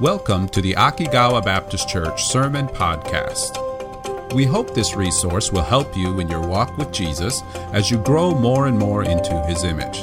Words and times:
Welcome 0.00 0.48
to 0.50 0.60
the 0.62 0.72
Akigawa 0.72 1.44
Baptist 1.44 1.86
Church 1.86 2.24
Sermon 2.24 2.68
Podcast. 2.68 4.32
We 4.32 4.46
hope 4.46 4.72
this 4.72 4.94
resource 4.94 5.52
will 5.52 5.60
help 5.60 5.94
you 5.94 6.20
in 6.20 6.28
your 6.30 6.40
walk 6.40 6.78
with 6.78 6.90
Jesus 6.90 7.42
as 7.74 7.90
you 7.90 7.98
grow 7.98 8.34
more 8.34 8.66
and 8.66 8.78
more 8.78 9.04
into 9.04 9.38
his 9.42 9.62
image. 9.62 10.00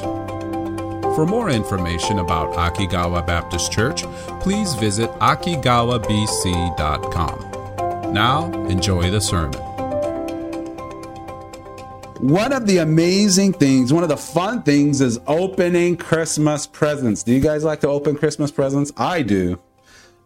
For 1.16 1.26
more 1.26 1.50
information 1.50 2.20
about 2.20 2.54
Akigawa 2.54 3.26
Baptist 3.26 3.72
Church, 3.72 4.04
please 4.40 4.74
visit 4.74 5.10
akigawabc.com. 5.14 8.12
Now, 8.12 8.52
enjoy 8.68 9.10
the 9.10 9.20
sermon. 9.20 9.60
One 12.20 12.52
of 12.52 12.68
the 12.68 12.78
amazing 12.78 13.54
things, 13.54 13.92
one 13.92 14.04
of 14.04 14.08
the 14.08 14.16
fun 14.16 14.62
things 14.62 15.00
is 15.00 15.18
opening 15.26 15.96
Christmas 15.96 16.68
presents. 16.68 17.24
Do 17.24 17.32
you 17.32 17.40
guys 17.40 17.64
like 17.64 17.80
to 17.80 17.88
open 17.88 18.16
Christmas 18.16 18.52
presents? 18.52 18.92
I 18.96 19.22
do. 19.22 19.58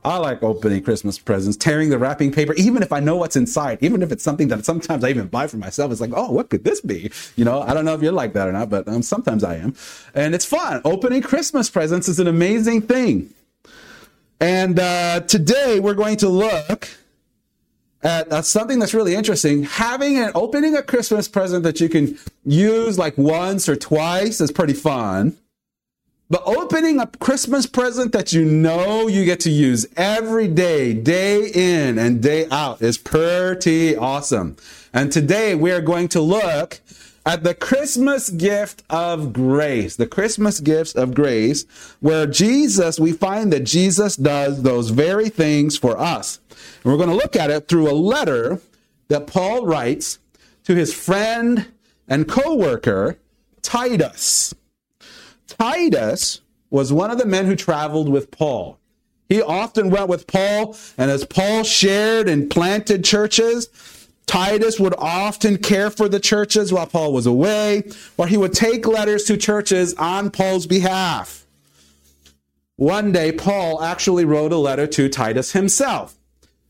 I 0.04 0.16
like 0.16 0.42
opening 0.42 0.82
Christmas 0.82 1.18
presents, 1.18 1.56
tearing 1.56 1.90
the 1.90 1.98
wrapping 1.98 2.32
paper, 2.32 2.54
even 2.54 2.82
if 2.82 2.92
I 2.92 2.98
know 2.98 3.16
what's 3.16 3.36
inside, 3.36 3.78
even 3.82 4.02
if 4.02 4.10
it's 4.10 4.24
something 4.24 4.48
that 4.48 4.64
sometimes 4.64 5.04
I 5.04 5.10
even 5.10 5.28
buy 5.28 5.46
for 5.46 5.58
myself. 5.58 5.92
It's 5.92 6.00
like, 6.00 6.10
oh, 6.14 6.32
what 6.32 6.50
could 6.50 6.64
this 6.64 6.80
be? 6.80 7.12
You 7.36 7.44
know, 7.44 7.62
I 7.62 7.72
don't 7.72 7.84
know 7.84 7.94
if 7.94 8.02
you're 8.02 8.10
like 8.10 8.32
that 8.32 8.48
or 8.48 8.52
not, 8.52 8.68
but 8.68 8.88
um, 8.88 9.02
sometimes 9.02 9.44
I 9.44 9.56
am. 9.56 9.76
And 10.12 10.34
it's 10.34 10.44
fun. 10.44 10.80
Opening 10.84 11.22
Christmas 11.22 11.70
presents 11.70 12.08
is 12.08 12.18
an 12.18 12.26
amazing 12.26 12.82
thing. 12.82 13.32
And 14.40 14.80
uh, 14.80 15.20
today 15.20 15.78
we're 15.78 15.94
going 15.94 16.16
to 16.16 16.28
look 16.28 16.88
at 18.02 18.32
uh, 18.32 18.42
something 18.42 18.80
that's 18.80 18.94
really 18.94 19.14
interesting. 19.14 19.62
Having 19.62 20.18
an 20.18 20.32
opening 20.34 20.74
a 20.76 20.82
Christmas 20.82 21.28
present 21.28 21.62
that 21.62 21.80
you 21.80 21.88
can 21.88 22.18
use 22.44 22.98
like 22.98 23.16
once 23.16 23.68
or 23.68 23.76
twice 23.76 24.40
is 24.40 24.50
pretty 24.50 24.74
fun. 24.74 25.36
But 26.32 26.44
opening 26.46 26.98
a 26.98 27.06
Christmas 27.06 27.66
present 27.66 28.12
that 28.12 28.32
you 28.32 28.42
know 28.42 29.06
you 29.06 29.26
get 29.26 29.40
to 29.40 29.50
use 29.50 29.86
every 29.98 30.48
day, 30.48 30.94
day 30.94 31.50
in 31.52 31.98
and 31.98 32.22
day 32.22 32.46
out 32.50 32.80
is 32.80 32.96
pretty 32.96 33.94
awesome. 33.94 34.56
And 34.94 35.12
today 35.12 35.54
we 35.54 35.72
are 35.72 35.82
going 35.82 36.08
to 36.08 36.22
look 36.22 36.80
at 37.26 37.42
the 37.42 37.54
Christmas 37.54 38.30
gift 38.30 38.82
of 38.88 39.34
grace, 39.34 39.96
the 39.96 40.06
Christmas 40.06 40.60
gifts 40.60 40.94
of 40.94 41.12
grace, 41.12 41.66
where 42.00 42.26
Jesus, 42.26 42.98
we 42.98 43.12
find 43.12 43.52
that 43.52 43.64
Jesus 43.64 44.16
does 44.16 44.62
those 44.62 44.88
very 44.88 45.28
things 45.28 45.76
for 45.76 45.98
us. 45.98 46.40
And 46.48 46.90
we're 46.90 46.96
going 46.96 47.10
to 47.10 47.14
look 47.14 47.36
at 47.36 47.50
it 47.50 47.68
through 47.68 47.90
a 47.90 47.92
letter 47.92 48.58
that 49.08 49.26
Paul 49.26 49.66
writes 49.66 50.18
to 50.64 50.74
his 50.74 50.94
friend 50.94 51.66
and 52.08 52.26
co-worker, 52.26 53.18
Titus. 53.60 54.54
Titus 55.46 56.40
was 56.70 56.92
one 56.92 57.10
of 57.10 57.18
the 57.18 57.26
men 57.26 57.46
who 57.46 57.56
traveled 57.56 58.08
with 58.08 58.30
Paul. 58.30 58.78
He 59.28 59.40
often 59.40 59.90
went 59.90 60.08
with 60.08 60.26
Paul, 60.26 60.76
and 60.98 61.10
as 61.10 61.24
Paul 61.24 61.64
shared 61.64 62.28
and 62.28 62.50
planted 62.50 63.04
churches, 63.04 63.68
Titus 64.26 64.78
would 64.78 64.94
often 64.98 65.58
care 65.58 65.90
for 65.90 66.08
the 66.08 66.20
churches 66.20 66.72
while 66.72 66.86
Paul 66.86 67.12
was 67.12 67.26
away, 67.26 67.84
or 68.16 68.26
he 68.26 68.36
would 68.36 68.52
take 68.52 68.86
letters 68.86 69.24
to 69.24 69.36
churches 69.36 69.94
on 69.94 70.30
Paul's 70.30 70.66
behalf. 70.66 71.46
One 72.76 73.12
day, 73.12 73.32
Paul 73.32 73.82
actually 73.82 74.24
wrote 74.24 74.52
a 74.52 74.56
letter 74.56 74.86
to 74.86 75.08
Titus 75.08 75.52
himself. 75.52 76.16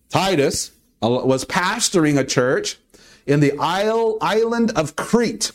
Titus 0.08 0.72
uh, 1.02 1.08
was 1.08 1.44
pastoring 1.44 2.18
a 2.18 2.24
church 2.24 2.78
in 3.26 3.40
the 3.40 3.56
island 3.58 4.72
of 4.76 4.96
Crete. 4.96 5.52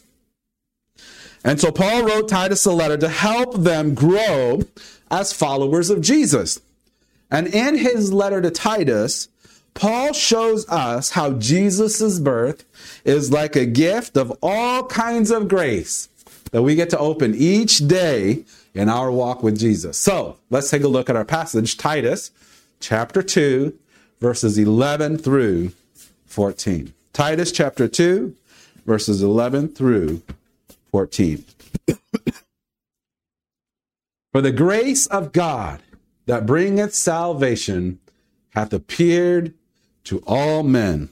And 1.43 1.59
so 1.59 1.71
Paul 1.71 2.03
wrote 2.03 2.27
Titus 2.27 2.65
a 2.65 2.71
letter 2.71 2.97
to 2.97 3.09
help 3.09 3.55
them 3.55 3.93
grow 3.93 4.61
as 5.09 5.33
followers 5.33 5.89
of 5.89 6.01
Jesus. 6.01 6.59
And 7.31 7.47
in 7.47 7.77
his 7.77 8.11
letter 8.11 8.41
to 8.41 8.51
Titus, 8.51 9.29
Paul 9.73 10.13
shows 10.13 10.67
us 10.69 11.11
how 11.11 11.33
Jesus' 11.33 12.19
birth 12.19 12.65
is 13.05 13.31
like 13.31 13.55
a 13.55 13.65
gift 13.65 14.17
of 14.17 14.35
all 14.41 14.85
kinds 14.87 15.29
of 15.29 15.47
grace 15.47 16.09
that 16.51 16.63
we 16.63 16.75
get 16.75 16.89
to 16.91 16.99
open 16.99 17.35
each 17.35 17.87
day 17.87 18.43
in 18.73 18.89
our 18.89 19.11
walk 19.11 19.43
with 19.43 19.59
Jesus. 19.59 19.97
So 19.97 20.37
let's 20.49 20.69
take 20.69 20.83
a 20.83 20.87
look 20.87 21.09
at 21.09 21.15
our 21.15 21.25
passage, 21.25 21.77
Titus 21.77 22.31
chapter 22.79 23.21
2, 23.21 23.77
verses 24.19 24.57
11 24.57 25.17
through 25.17 25.71
14. 26.25 26.93
Titus 27.13 27.51
chapter 27.51 27.87
2, 27.87 28.35
verses 28.85 29.21
11 29.21 29.69
through 29.69 30.21
14. 30.91 31.43
For 34.33 34.41
the 34.41 34.51
grace 34.51 35.07
of 35.07 35.31
God 35.31 35.81
that 36.25 36.45
bringeth 36.45 36.93
salvation 36.93 37.99
hath 38.51 38.73
appeared 38.73 39.53
to 40.03 40.19
all 40.27 40.63
men, 40.63 41.09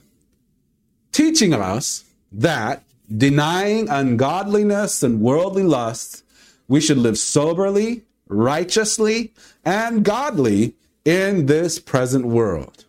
teaching 1.12 1.54
us 1.54 2.04
that, 2.32 2.84
denying 3.16 3.90
ungodliness 3.90 5.02
and 5.04 5.22
worldly 5.22 5.64
lusts, 5.64 6.24
we 6.68 6.82
should 6.82 6.98
live 6.98 7.18
soberly, 7.18 8.04
righteously, 8.28 9.34
and 9.64 10.04
godly 10.04 10.74
in 11.04 11.46
this 11.46 11.80
present 11.80 12.26
world, 12.26 12.86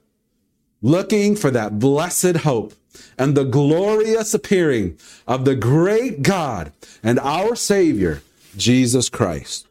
looking 0.81 1.37
for 1.37 1.51
that 1.51 1.79
blessed 1.79 2.39
hope 2.39 2.73
and 3.19 3.35
the 3.37 3.45
glorious 3.45 4.35
appearing 4.35 4.99
of 5.27 5.45
the 5.45 5.55
great 5.55 6.23
God 6.23 6.73
and 7.03 7.19
our 7.21 7.57
Savior, 7.57 8.23
Jesus 8.57 9.09
Christ, 9.09 9.67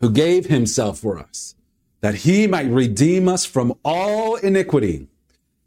who 0.00 0.10
gave 0.10 0.46
himself 0.46 0.98
for 0.98 1.18
us, 1.18 1.54
that 2.00 2.16
he 2.16 2.46
might 2.46 2.68
redeem 2.68 3.28
us 3.28 3.44
from 3.44 3.74
all 3.84 4.36
iniquity 4.36 5.08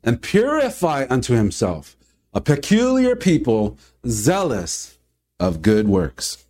and 0.04 0.22
purify 0.22 1.06
unto 1.10 1.34
himself 1.34 1.96
a 2.34 2.42
peculiar 2.42 3.16
people 3.16 3.78
zealous 4.08 4.98
of 5.40 5.62
good 5.62 5.88
works. 5.88 6.46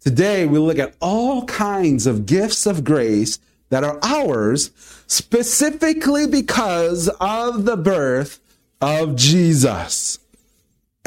Today, 0.00 0.46
we 0.46 0.58
look 0.58 0.78
at 0.78 0.96
all 1.00 1.44
kinds 1.44 2.06
of 2.06 2.26
gifts 2.26 2.66
of 2.66 2.82
grace 2.82 3.38
that 3.72 3.82
are 3.82 3.98
ours 4.02 4.70
specifically 5.06 6.26
because 6.26 7.08
of 7.22 7.64
the 7.64 7.76
birth 7.76 8.38
of 8.82 9.16
Jesus. 9.16 10.18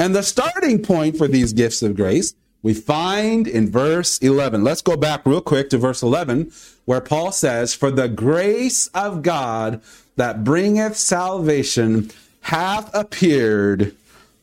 And 0.00 0.16
the 0.16 0.24
starting 0.24 0.82
point 0.82 1.16
for 1.16 1.28
these 1.28 1.52
gifts 1.52 1.80
of 1.80 1.94
grace 1.94 2.34
we 2.64 2.74
find 2.74 3.46
in 3.46 3.70
verse 3.70 4.18
11. 4.18 4.64
Let's 4.64 4.82
go 4.82 4.96
back 4.96 5.24
real 5.24 5.40
quick 5.40 5.70
to 5.70 5.78
verse 5.78 6.02
11, 6.02 6.50
where 6.86 7.00
Paul 7.00 7.30
says, 7.30 7.72
For 7.72 7.92
the 7.92 8.08
grace 8.08 8.88
of 8.88 9.22
God 9.22 9.80
that 10.16 10.42
bringeth 10.42 10.96
salvation 10.96 12.10
hath 12.40 12.92
appeared 12.92 13.94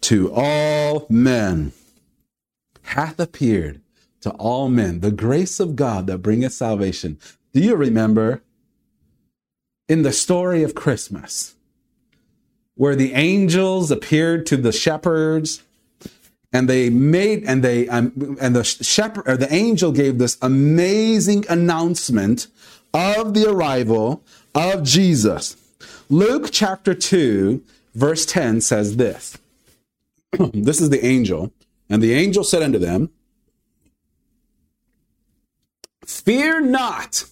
to 0.01 0.31
all 0.33 1.05
men. 1.09 1.73
Hath 2.83 3.19
appeared 3.19 3.81
to 4.21 4.31
all 4.31 4.69
men. 4.69 5.01
The 5.01 5.11
grace 5.11 5.59
of 5.59 5.75
God 5.75 6.07
that 6.07 6.19
bringeth 6.19 6.53
salvation. 6.53 7.19
Do 7.53 7.61
you 7.61 7.75
remember 7.75 8.41
in 9.87 10.01
the 10.01 10.11
story 10.11 10.63
of 10.63 10.73
Christmas 10.73 11.53
where 12.75 12.95
the 12.95 13.13
angels 13.13 13.91
appeared 13.91 14.45
to 14.47 14.57
the 14.57 14.71
shepherds 14.71 15.61
and 16.51 16.67
they 16.67 16.89
made 16.89 17.43
and 17.43 17.63
they 17.63 17.87
um, 17.89 18.37
and 18.41 18.55
the 18.55 18.63
shepherd 18.63 19.27
or 19.27 19.37
the 19.37 19.53
angel 19.53 19.91
gave 19.91 20.17
this 20.17 20.37
amazing 20.41 21.45
announcement 21.47 22.47
of 22.93 23.35
the 23.35 23.47
arrival 23.49 24.23
of 24.55 24.83
Jesus. 24.83 25.55
Luke 26.09 26.49
chapter 26.51 26.95
2 26.95 27.63
verse 27.93 28.25
10 28.25 28.61
says 28.61 28.97
this. 28.97 29.37
this 30.53 30.81
is 30.81 30.89
the 30.89 31.05
angel 31.05 31.51
and 31.87 32.01
the 32.01 32.13
angel 32.13 32.43
said 32.43 32.63
unto 32.63 32.79
them, 32.79 33.11
Fear 36.05 36.61
not, 36.61 37.25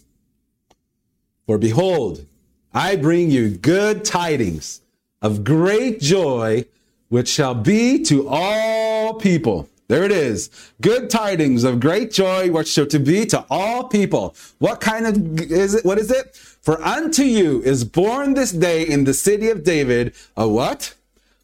for 1.52 1.58
behold, 1.58 2.26
I 2.74 2.96
bring 2.96 3.30
you 3.30 3.50
good 3.50 4.06
tidings 4.06 4.80
of 5.22 5.44
great 5.44 6.00
joy, 6.00 6.64
which 7.10 7.28
shall 7.28 7.56
be 7.56 8.02
to 8.04 8.26
all 8.30 9.16
people. 9.16 9.68
There 9.90 10.06
it 10.06 10.14
is. 10.14 10.50
Good 10.80 11.10
tidings 11.10 11.66
of 11.66 11.82
great 11.82 12.14
joy, 12.14 12.52
which 12.52 12.70
shall 12.70 12.86
to 12.86 13.00
be 13.00 13.26
to 13.26 13.46
all 13.50 13.90
people. 13.90 14.34
What 14.60 14.80
kind 14.80 15.06
of 15.06 15.42
is 15.42 15.74
it? 15.74 15.84
What 15.84 16.00
is 16.00 16.10
it? 16.10 16.38
For 16.38 16.82
unto 16.82 17.24
you 17.24 17.62
is 17.64 17.84
born 17.84 18.34
this 18.34 18.54
day 18.54 18.88
in 18.88 19.04
the 19.04 19.14
city 19.14 19.50
of 19.50 19.66
David 19.66 20.14
a 20.38 20.48
what? 20.48 20.96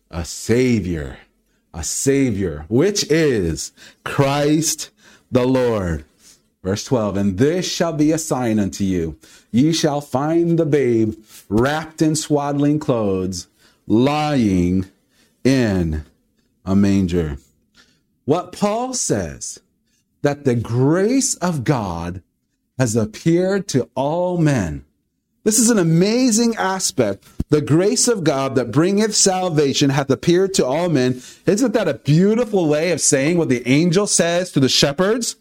A 0.09 0.23
savior. 0.23 1.17
A 1.73 1.83
savior, 1.83 2.63
which 2.69 3.03
is 3.11 3.73
Christ 4.05 4.89
the 5.29 5.45
Lord. 5.45 6.05
Verse 6.67 6.83
12, 6.83 7.15
and 7.15 7.37
this 7.37 7.65
shall 7.65 7.93
be 7.93 8.11
a 8.11 8.17
sign 8.17 8.59
unto 8.59 8.83
you. 8.83 9.17
Ye 9.51 9.71
shall 9.71 10.01
find 10.01 10.59
the 10.59 10.65
babe 10.65 11.15
wrapped 11.47 12.01
in 12.01 12.13
swaddling 12.13 12.77
clothes, 12.77 13.47
lying 13.87 14.85
in 15.45 16.03
a 16.65 16.75
manger. 16.75 17.37
What 18.25 18.51
Paul 18.51 18.93
says, 18.93 19.61
that 20.23 20.43
the 20.43 20.55
grace 20.55 21.35
of 21.35 21.63
God 21.63 22.21
has 22.77 22.97
appeared 22.97 23.69
to 23.69 23.89
all 23.95 24.37
men. 24.37 24.83
This 25.45 25.59
is 25.59 25.69
an 25.69 25.79
amazing 25.79 26.57
aspect. 26.57 27.23
The 27.49 27.61
grace 27.61 28.09
of 28.09 28.25
God 28.25 28.55
that 28.55 28.71
bringeth 28.71 29.15
salvation 29.15 29.91
hath 29.91 30.09
appeared 30.09 30.53
to 30.55 30.65
all 30.65 30.89
men. 30.89 31.21
Isn't 31.45 31.73
that 31.73 31.87
a 31.87 31.93
beautiful 31.93 32.67
way 32.67 32.91
of 32.91 32.99
saying 32.99 33.37
what 33.37 33.47
the 33.47 33.65
angel 33.65 34.05
says 34.05 34.51
to 34.51 34.59
the 34.59 34.67
shepherds? 34.67 35.37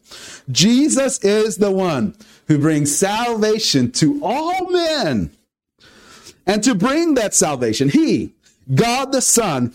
Jesus 0.49 1.19
is 1.25 1.57
the 1.57 1.73
one 1.73 2.15
who 2.47 2.59
brings 2.59 2.97
salvation 2.97 3.91
to 3.93 4.21
all 4.23 4.71
men. 4.71 5.33
And 6.47 6.63
to 6.63 6.77
bring 6.77 7.15
that 7.15 7.35
salvation, 7.35 7.89
he, 7.89 8.35
God 8.73 9.11
the 9.11 9.21
Son, 9.21 9.75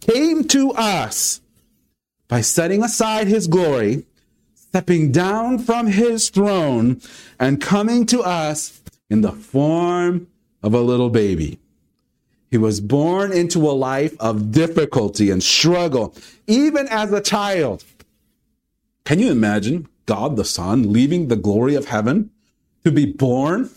came 0.00 0.44
to 0.44 0.70
us 0.72 1.40
by 2.28 2.40
setting 2.40 2.84
aside 2.84 3.26
his 3.26 3.48
glory, 3.48 4.04
stepping 4.54 5.10
down 5.10 5.58
from 5.58 5.88
his 5.88 6.30
throne, 6.30 7.00
and 7.40 7.60
coming 7.60 8.06
to 8.06 8.22
us 8.22 8.80
in 9.10 9.22
the 9.22 9.32
form 9.32 10.28
of 10.66 10.74
a 10.74 10.80
little 10.80 11.10
baby. 11.10 11.60
He 12.50 12.58
was 12.58 12.80
born 12.80 13.32
into 13.32 13.70
a 13.70 13.70
life 13.70 14.16
of 14.18 14.50
difficulty 14.50 15.30
and 15.30 15.40
struggle, 15.40 16.12
even 16.48 16.88
as 16.88 17.12
a 17.12 17.20
child. 17.20 17.84
Can 19.04 19.20
you 19.20 19.30
imagine 19.30 19.86
God 20.06 20.34
the 20.36 20.44
Son 20.44 20.92
leaving 20.92 21.28
the 21.28 21.36
glory 21.36 21.76
of 21.76 21.86
heaven 21.86 22.30
to 22.84 22.90
be 22.90 23.06
born? 23.06 23.70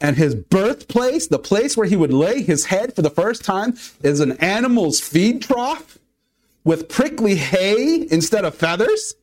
And 0.00 0.16
his 0.16 0.36
birthplace, 0.36 1.26
the 1.26 1.38
place 1.38 1.76
where 1.76 1.86
he 1.86 1.96
would 1.96 2.12
lay 2.12 2.42
his 2.42 2.66
head 2.66 2.94
for 2.94 3.02
the 3.02 3.10
first 3.10 3.44
time, 3.44 3.76
is 4.02 4.20
an 4.20 4.32
animal's 4.32 5.00
feed 5.00 5.42
trough 5.42 5.98
with 6.62 6.88
prickly 6.88 7.34
hay 7.34 8.06
instead 8.08 8.44
of 8.44 8.54
feathers. 8.54 9.14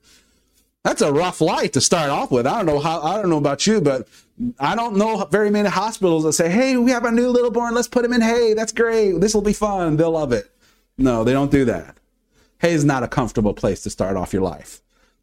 That's 0.83 1.01
a 1.01 1.13
rough 1.13 1.39
life 1.39 1.71
to 1.73 1.81
start 1.81 2.09
off 2.09 2.31
with. 2.31 2.45
I 2.45 2.57
don't 2.57 2.65
know 2.65 2.79
how, 2.79 3.01
I 3.01 3.17
don't 3.17 3.29
know 3.29 3.37
about 3.37 3.65
you, 3.65 3.79
but 3.79 4.07
I 4.59 4.75
don't 4.75 4.95
know 4.95 5.25
very 5.31 5.49
many 5.49 5.69
hospitals 5.69 6.23
that 6.23 6.33
say, 6.33 6.49
hey, 6.49 6.77
we 6.77 6.91
have 6.91 7.05
a 7.05 7.11
new 7.11 7.29
little 7.29 7.51
born, 7.51 7.75
let's 7.75 7.87
put 7.87 8.05
him 8.05 8.13
in 8.13 8.21
hay. 8.21 8.53
That's 8.53 8.71
great. 8.71 9.19
This 9.19 9.33
will 9.33 9.41
be 9.41 9.53
fun. 9.53 9.97
They'll 9.97 10.11
love 10.11 10.31
it. 10.31 10.49
No, 10.97 11.23
they 11.23 11.33
don't 11.33 11.51
do 11.51 11.65
that. 11.65 11.97
Hay 12.59 12.73
is 12.73 12.85
not 12.85 13.03
a 13.03 13.07
comfortable 13.07 13.53
place 13.53 13.83
to 13.83 13.89
start 13.89 14.17
off 14.17 14.33
your 14.33 14.41
life. 14.41 14.81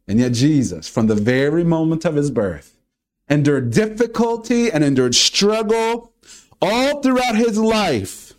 And 0.08 0.18
yet, 0.18 0.32
Jesus, 0.32 0.88
from 0.88 1.06
the 1.06 1.14
very 1.14 1.64
moment 1.64 2.04
of 2.04 2.14
his 2.14 2.30
birth, 2.30 2.76
endured 3.28 3.72
difficulty 3.72 4.70
and 4.70 4.84
endured 4.84 5.14
struggle 5.14 6.12
all 6.62 7.02
throughout 7.02 7.36
his 7.36 7.58
life. 7.58 8.34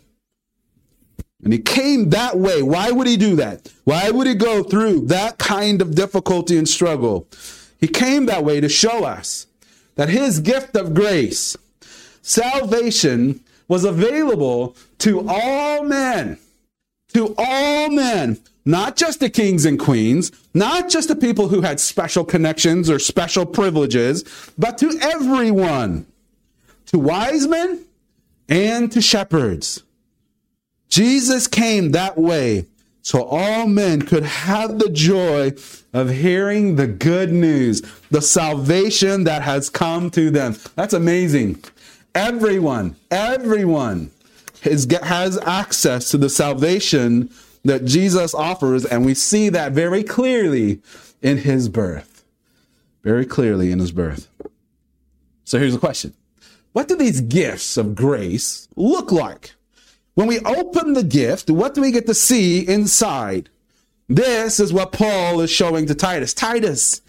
And 1.42 1.52
he 1.52 1.58
came 1.58 2.10
that 2.10 2.38
way. 2.38 2.62
Why 2.62 2.90
would 2.90 3.06
he 3.06 3.16
do 3.16 3.36
that? 3.36 3.72
Why 3.84 4.10
would 4.10 4.26
he 4.26 4.34
go 4.34 4.62
through 4.62 5.06
that 5.06 5.38
kind 5.38 5.80
of 5.80 5.94
difficulty 5.94 6.56
and 6.56 6.68
struggle? 6.68 7.28
He 7.78 7.86
came 7.86 8.26
that 8.26 8.44
way 8.44 8.60
to 8.60 8.68
show 8.68 9.04
us 9.04 9.46
that 9.98 10.08
his 10.08 10.38
gift 10.38 10.76
of 10.76 10.94
grace, 10.94 11.56
salvation, 12.22 13.40
was 13.66 13.84
available 13.84 14.76
to 14.98 15.28
all 15.28 15.82
men. 15.82 16.38
To 17.14 17.34
all 17.36 17.90
men. 17.90 18.38
Not 18.64 18.96
just 18.96 19.18
the 19.18 19.28
kings 19.28 19.64
and 19.64 19.76
queens, 19.76 20.30
not 20.54 20.88
just 20.88 21.08
the 21.08 21.16
people 21.16 21.48
who 21.48 21.62
had 21.62 21.80
special 21.80 22.24
connections 22.24 22.88
or 22.88 23.00
special 23.00 23.44
privileges, 23.44 24.22
but 24.56 24.78
to 24.78 24.96
everyone. 25.00 26.06
To 26.86 26.98
wise 27.00 27.48
men 27.48 27.84
and 28.48 28.92
to 28.92 29.02
shepherds. 29.02 29.82
Jesus 30.88 31.48
came 31.48 31.90
that 31.90 32.16
way 32.16 32.66
so 33.08 33.24
all 33.24 33.66
men 33.66 34.02
could 34.02 34.24
have 34.24 34.78
the 34.78 34.90
joy 34.90 35.54
of 35.94 36.10
hearing 36.10 36.76
the 36.76 36.86
good 36.86 37.32
news, 37.32 37.80
the 38.10 38.20
salvation 38.20 39.24
that 39.24 39.40
has 39.40 39.70
come 39.70 40.10
to 40.10 40.30
them. 40.30 40.56
That's 40.74 40.92
amazing. 40.92 41.64
Everyone, 42.14 42.96
everyone 43.10 44.10
has, 44.60 45.38
access 45.38 46.10
to 46.10 46.18
the 46.18 46.28
salvation 46.28 47.30
that 47.64 47.86
Jesus 47.86 48.34
offers, 48.34 48.84
and 48.84 49.06
we 49.06 49.14
see 49.14 49.48
that 49.48 49.72
very 49.72 50.02
clearly 50.02 50.82
in 51.22 51.38
his 51.38 51.70
birth. 51.70 52.26
Very 53.02 53.24
clearly 53.24 53.72
in 53.72 53.78
his 53.78 53.90
birth. 53.90 54.28
So 55.44 55.58
here's 55.58 55.72
the 55.72 55.80
question 55.80 56.12
What 56.74 56.88
do 56.88 56.94
these 56.94 57.22
gifts 57.22 57.78
of 57.78 57.94
grace 57.94 58.68
look 58.76 59.10
like? 59.10 59.54
When 60.18 60.26
we 60.26 60.40
open 60.40 60.94
the 60.94 61.04
gift, 61.04 61.48
what 61.48 61.74
do 61.74 61.80
we 61.80 61.92
get 61.92 62.06
to 62.06 62.12
see 62.12 62.66
inside? 62.66 63.50
This 64.08 64.58
is 64.58 64.72
what 64.72 64.90
Paul 64.90 65.40
is 65.40 65.48
showing 65.48 65.86
to 65.86 65.94
Titus. 65.94 66.34
Titus, 66.34 67.00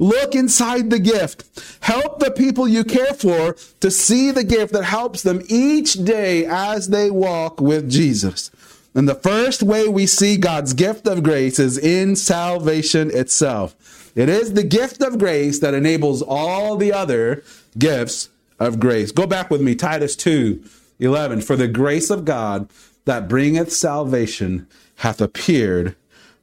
look 0.00 0.34
inside 0.34 0.90
the 0.90 0.98
gift. 0.98 1.44
Help 1.82 2.18
the 2.18 2.32
people 2.32 2.66
you 2.66 2.82
care 2.82 3.14
for 3.14 3.54
to 3.78 3.88
see 3.88 4.32
the 4.32 4.42
gift 4.42 4.72
that 4.72 4.82
helps 4.82 5.22
them 5.22 5.42
each 5.46 5.92
day 5.92 6.44
as 6.44 6.88
they 6.88 7.08
walk 7.08 7.60
with 7.60 7.88
Jesus. 7.88 8.50
And 8.96 9.08
the 9.08 9.14
first 9.14 9.62
way 9.62 9.86
we 9.86 10.08
see 10.08 10.36
God's 10.36 10.74
gift 10.74 11.06
of 11.06 11.22
grace 11.22 11.60
is 11.60 11.78
in 11.78 12.16
salvation 12.16 13.12
itself. 13.12 13.76
It 14.16 14.28
is 14.28 14.54
the 14.54 14.64
gift 14.64 15.02
of 15.02 15.20
grace 15.20 15.60
that 15.60 15.74
enables 15.74 16.20
all 16.20 16.76
the 16.76 16.92
other 16.92 17.44
gifts 17.78 18.28
of 18.58 18.80
grace. 18.80 19.12
Go 19.12 19.24
back 19.24 19.50
with 19.50 19.60
me, 19.60 19.76
Titus 19.76 20.16
2 20.16 20.64
11. 20.98 21.40
For 21.42 21.56
the 21.56 21.68
grace 21.68 22.10
of 22.10 22.24
God 22.24 22.68
that 23.04 23.28
bringeth 23.28 23.72
salvation 23.72 24.66
hath 24.96 25.20
appeared 25.20 25.96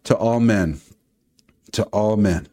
to 0.03 0.15
all 0.15 0.39
men. 0.39 0.81
To 1.73 1.83
all 1.85 2.17
men. 2.17 2.47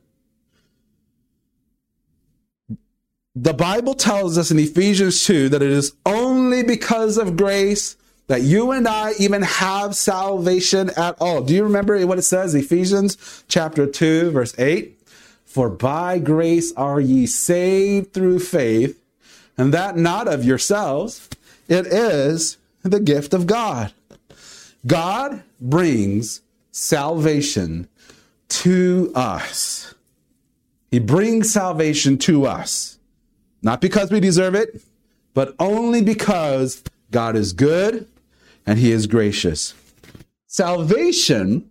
The 3.37 3.55
Bible 3.55 3.95
tells 3.95 4.37
us 4.37 4.51
in 4.51 4.59
Ephesians 4.59 5.25
2 5.25 5.51
that 5.51 5.63
it 5.63 5.71
is 5.71 5.93
only 6.05 6.63
because 6.63 7.17
of 7.17 7.37
grace 7.37 7.97
that 8.27 8.43
you 8.43 8.71
and 8.71 8.87
I 8.87 9.13
even 9.19 9.43
have 9.43 9.97
salvation 9.97 10.91
at 10.97 11.17
all. 11.21 11.43
Do 11.43 11.55
you 11.55 11.65
remember 11.65 12.05
what 12.07 12.19
it 12.19 12.23
says? 12.23 12.55
Ephesians 12.55 13.45
chapter 13.49 13.87
2, 13.87 14.31
verse 14.31 14.55
8. 14.59 14.97
For 15.45 15.69
by 15.69 16.21
grace 16.21 16.73
are 16.77 17.01
ye 17.01 17.27
saved 17.27 18.13
through 18.13 18.39
faith, 18.39 19.03
and 19.59 19.75
that 19.75 19.97
not 19.97 20.29
of 20.29 20.45
yourselves. 20.45 21.29
It 21.71 21.87
is 21.87 22.59
the 22.83 22.99
gift 22.99 23.33
of 23.33 23.47
God. 23.47 23.93
God 24.85 25.45
brings 25.61 26.41
salvation 26.73 27.89
to 28.49 29.13
us. 29.15 29.95
He 30.91 30.99
brings 30.99 31.53
salvation 31.53 32.19
to 32.19 32.47
us. 32.47 32.99
Not 33.63 33.81
because 33.81 34.11
we 34.11 34.19
deserve 34.19 34.57
it, 34.57 34.83
but 35.33 35.55
only 35.61 36.03
because 36.03 36.83
God 37.13 37.37
is 37.37 37.53
good 37.53 38.09
and 38.67 38.77
He 38.77 38.91
is 38.91 39.07
gracious. 39.07 39.73
Salvation 40.49 41.71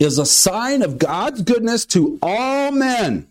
is 0.00 0.18
a 0.18 0.26
sign 0.26 0.82
of 0.82 0.98
God's 0.98 1.42
goodness 1.42 1.86
to 1.86 2.18
all 2.22 2.72
men 2.72 3.29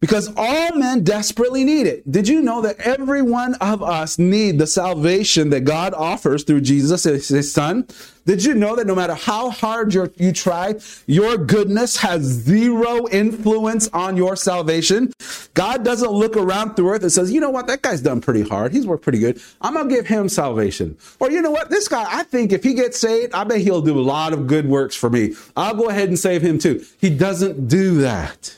because 0.00 0.32
all 0.36 0.74
men 0.76 1.04
desperately 1.04 1.62
need 1.62 1.86
it. 1.86 2.10
Did 2.10 2.26
you 2.26 2.40
know 2.40 2.62
that 2.62 2.78
every 2.80 3.20
one 3.20 3.54
of 3.56 3.82
us 3.82 4.18
need 4.18 4.58
the 4.58 4.66
salvation 4.66 5.50
that 5.50 5.60
God 5.62 5.92
offers 5.92 6.42
through 6.42 6.62
Jesus, 6.62 7.04
his 7.04 7.52
son? 7.52 7.86
Did 8.24 8.44
you 8.44 8.54
know 8.54 8.76
that 8.76 8.86
no 8.86 8.94
matter 8.94 9.14
how 9.14 9.50
hard 9.50 9.92
you 9.92 10.32
try, 10.32 10.76
your 11.06 11.36
goodness 11.36 11.96
has 11.98 12.22
zero 12.22 13.08
influence 13.08 13.88
on 13.88 14.16
your 14.16 14.36
salvation? 14.36 15.12
God 15.54 15.84
doesn't 15.84 16.10
look 16.10 16.36
around 16.36 16.76
through 16.76 16.90
earth 16.90 17.02
and 17.02 17.12
says, 17.12 17.32
you 17.32 17.40
know 17.40 17.50
what, 17.50 17.66
that 17.66 17.82
guy's 17.82 18.00
done 18.00 18.20
pretty 18.20 18.42
hard. 18.42 18.72
He's 18.72 18.86
worked 18.86 19.02
pretty 19.02 19.18
good. 19.18 19.40
I'm 19.60 19.74
going 19.74 19.88
to 19.88 19.94
give 19.94 20.06
him 20.06 20.28
salvation. 20.28 20.96
Or 21.18 21.30
you 21.30 21.42
know 21.42 21.50
what, 21.50 21.70
this 21.70 21.88
guy, 21.88 22.06
I 22.08 22.22
think 22.22 22.52
if 22.52 22.62
he 22.62 22.74
gets 22.74 23.00
saved, 23.00 23.34
I 23.34 23.44
bet 23.44 23.60
he'll 23.60 23.82
do 23.82 23.98
a 23.98 24.00
lot 24.00 24.32
of 24.32 24.46
good 24.46 24.66
works 24.66 24.94
for 24.94 25.10
me. 25.10 25.34
I'll 25.56 25.74
go 25.74 25.88
ahead 25.88 26.08
and 26.08 26.18
save 26.18 26.40
him 26.40 26.58
too. 26.58 26.84
He 26.98 27.10
doesn't 27.10 27.68
do 27.68 27.98
that. 27.98 28.56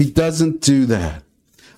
He 0.00 0.10
doesn't 0.10 0.62
do 0.62 0.86
that. 0.86 1.22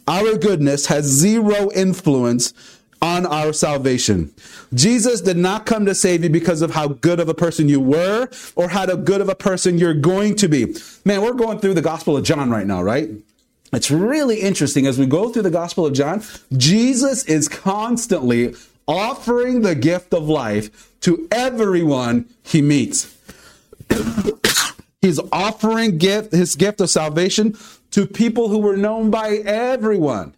Our 0.07 0.39
goodness 0.39 0.87
has 0.87 1.07
zero 1.07 1.73
influence 1.75 2.55
on 3.03 3.27
our 3.27 3.53
salvation. 3.53 4.33
Jesus 4.73 5.21
did 5.21 5.37
not 5.37 5.67
come 5.67 5.87
to 5.87 5.95
save 5.97 6.23
you 6.23 6.31
because 6.31 6.63
of 6.63 6.71
how 6.71 6.87
good 6.87 7.19
of 7.19 7.29
a 7.29 7.35
person 7.35 7.69
you 7.69 7.81
were 7.81 8.29
or 8.55 8.69
how 8.69 8.87
good 8.87 9.21
of 9.21 9.29
a 9.29 9.35
person 9.35 9.77
you're 9.77 9.93
going 9.93 10.37
to 10.37 10.47
be. 10.47 10.73
Man, 11.05 11.21
we're 11.21 11.33
going 11.33 11.59
through 11.59 11.75
the 11.75 11.83
Gospel 11.83 12.17
of 12.17 12.23
John 12.23 12.49
right 12.49 12.65
now, 12.65 12.81
right? 12.81 13.11
It's 13.73 13.91
really 13.91 14.39
interesting 14.41 14.87
as 14.87 15.01
we 15.01 15.07
go 15.07 15.31
through 15.31 15.43
the 15.43 15.51
Gospel 15.51 15.85
of 15.85 15.93
John, 15.93 16.23
Jesus 16.57 17.25
is 17.25 17.49
constantly 17.49 18.55
offering 18.87 19.63
the 19.63 19.75
gift 19.75 20.15
of 20.15 20.29
life 20.29 20.97
to 21.01 21.27
everyone 21.33 22.27
he 22.45 22.63
meets. 22.63 23.17
He's 25.03 25.21
offering 25.33 25.99
gift, 25.99 26.33
his 26.33 26.55
gift 26.57 26.81
of 26.81 26.89
salvation 26.89 27.57
to 27.91 28.07
people 28.07 28.49
who 28.49 28.59
were 28.59 28.77
known 28.77 29.11
by 29.11 29.43
everyone 29.45 30.35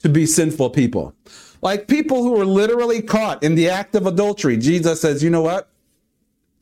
to 0.00 0.08
be 0.08 0.26
sinful 0.26 0.70
people. 0.70 1.14
Like 1.62 1.88
people 1.88 2.22
who 2.24 2.32
were 2.32 2.44
literally 2.44 3.00
caught 3.00 3.42
in 3.42 3.54
the 3.54 3.68
act 3.70 3.94
of 3.94 4.06
adultery. 4.06 4.56
Jesus 4.56 5.00
says, 5.00 5.22
you 5.22 5.30
know 5.30 5.42
what? 5.42 5.70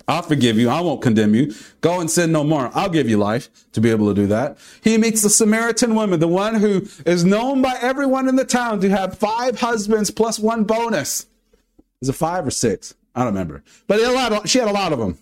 I'll 0.08 0.22
forgive 0.22 0.56
you. 0.56 0.68
I 0.68 0.80
won't 0.82 1.02
condemn 1.02 1.34
you. 1.34 1.52
Go 1.80 2.00
and 2.00 2.10
sin 2.10 2.30
no 2.30 2.44
more. 2.44 2.70
I'll 2.74 2.88
give 2.88 3.08
you 3.08 3.16
life 3.16 3.48
to 3.72 3.80
be 3.80 3.90
able 3.90 4.08
to 4.08 4.14
do 4.14 4.28
that. 4.28 4.58
He 4.82 4.98
meets 4.98 5.22
the 5.22 5.30
Samaritan 5.30 5.94
woman, 5.94 6.20
the 6.20 6.28
one 6.28 6.54
who 6.54 6.86
is 7.04 7.24
known 7.24 7.60
by 7.60 7.76
everyone 7.80 8.28
in 8.28 8.36
the 8.36 8.44
town 8.44 8.80
to 8.80 8.88
have 8.88 9.18
five 9.18 9.58
husbands 9.60 10.10
plus 10.10 10.38
one 10.38 10.64
bonus. 10.64 11.26
Is 12.00 12.08
it 12.08 12.12
five 12.12 12.46
or 12.46 12.52
six? 12.52 12.94
I 13.14 13.24
don't 13.24 13.34
remember. 13.34 13.64
But 13.88 14.48
she 14.48 14.58
had 14.58 14.68
a 14.68 14.72
lot 14.72 14.92
of 14.92 14.98
them. 14.98 15.18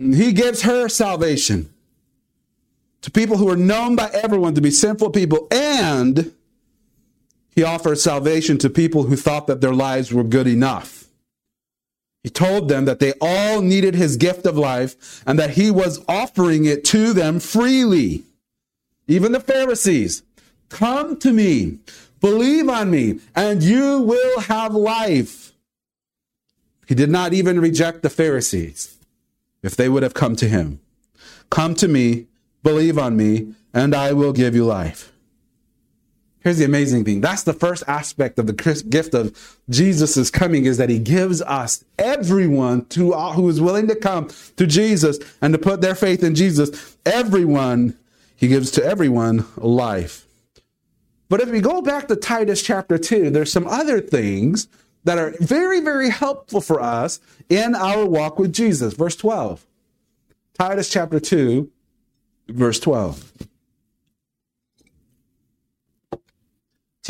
He 0.00 0.32
gives 0.32 0.62
her 0.62 0.88
salvation 0.88 1.68
to 3.02 3.10
people 3.10 3.36
who 3.36 3.50
are 3.50 3.56
known 3.56 3.96
by 3.96 4.08
everyone 4.14 4.54
to 4.54 4.62
be 4.62 4.70
sinful 4.70 5.10
people, 5.10 5.46
and 5.50 6.32
he 7.54 7.62
offers 7.62 8.02
salvation 8.02 8.56
to 8.58 8.70
people 8.70 9.04
who 9.04 9.16
thought 9.16 9.46
that 9.46 9.60
their 9.60 9.74
lives 9.74 10.10
were 10.10 10.24
good 10.24 10.46
enough. 10.46 11.04
He 12.22 12.30
told 12.30 12.68
them 12.68 12.86
that 12.86 12.98
they 12.98 13.12
all 13.20 13.60
needed 13.60 13.94
his 13.94 14.16
gift 14.16 14.46
of 14.46 14.56
life 14.56 15.22
and 15.26 15.38
that 15.38 15.50
he 15.50 15.70
was 15.70 16.02
offering 16.08 16.64
it 16.64 16.82
to 16.86 17.12
them 17.12 17.38
freely. 17.38 18.24
Even 19.06 19.32
the 19.32 19.40
Pharisees, 19.40 20.22
come 20.70 21.18
to 21.18 21.32
me, 21.32 21.78
believe 22.20 22.68
on 22.70 22.90
me, 22.90 23.20
and 23.34 23.62
you 23.62 24.00
will 24.00 24.40
have 24.40 24.74
life. 24.74 25.52
He 26.86 26.94
did 26.94 27.10
not 27.10 27.34
even 27.34 27.60
reject 27.60 28.02
the 28.02 28.10
Pharisees 28.10 28.96
if 29.62 29.76
they 29.76 29.88
would 29.88 30.02
have 30.02 30.14
come 30.14 30.36
to 30.36 30.48
him. 30.48 30.80
Come 31.50 31.74
to 31.76 31.88
me, 31.88 32.26
believe 32.62 32.98
on 32.98 33.16
me, 33.16 33.54
and 33.72 33.94
I 33.94 34.12
will 34.12 34.32
give 34.32 34.54
you 34.54 34.64
life. 34.64 35.12
Here's 36.40 36.56
the 36.56 36.64
amazing 36.64 37.04
thing. 37.04 37.20
That's 37.20 37.42
the 37.42 37.52
first 37.52 37.82
aspect 37.86 38.38
of 38.38 38.46
the 38.46 38.84
gift 38.88 39.12
of 39.12 39.58
Jesus' 39.68 40.30
coming 40.30 40.64
is 40.64 40.78
that 40.78 40.88
he 40.88 40.98
gives 40.98 41.42
us 41.42 41.84
everyone 41.98 42.86
to 42.86 43.12
uh, 43.12 43.32
who 43.32 43.46
is 43.50 43.60
willing 43.60 43.88
to 43.88 43.94
come 43.94 44.30
to 44.56 44.66
Jesus 44.66 45.18
and 45.42 45.52
to 45.52 45.58
put 45.58 45.82
their 45.82 45.94
faith 45.94 46.24
in 46.24 46.34
Jesus. 46.34 46.96
Everyone, 47.04 47.98
he 48.36 48.48
gives 48.48 48.70
to 48.72 48.84
everyone 48.84 49.44
life. 49.58 50.26
But 51.28 51.40
if 51.40 51.50
we 51.50 51.60
go 51.60 51.82
back 51.82 52.08
to 52.08 52.16
Titus 52.16 52.62
chapter 52.62 52.96
2, 52.96 53.30
there's 53.30 53.52
some 53.52 53.68
other 53.68 54.00
things 54.00 54.66
that 55.04 55.18
are 55.18 55.34
very, 55.40 55.80
very 55.80 56.10
helpful 56.10 56.60
for 56.60 56.80
us 56.80 57.20
in 57.48 57.74
our 57.74 58.04
walk 58.04 58.38
with 58.38 58.52
Jesus. 58.52 58.94
Verse 58.94 59.16
12. 59.16 59.66
Titus 60.54 60.90
chapter 60.90 61.18
2, 61.18 61.70
verse 62.48 62.78
12. 62.80 63.48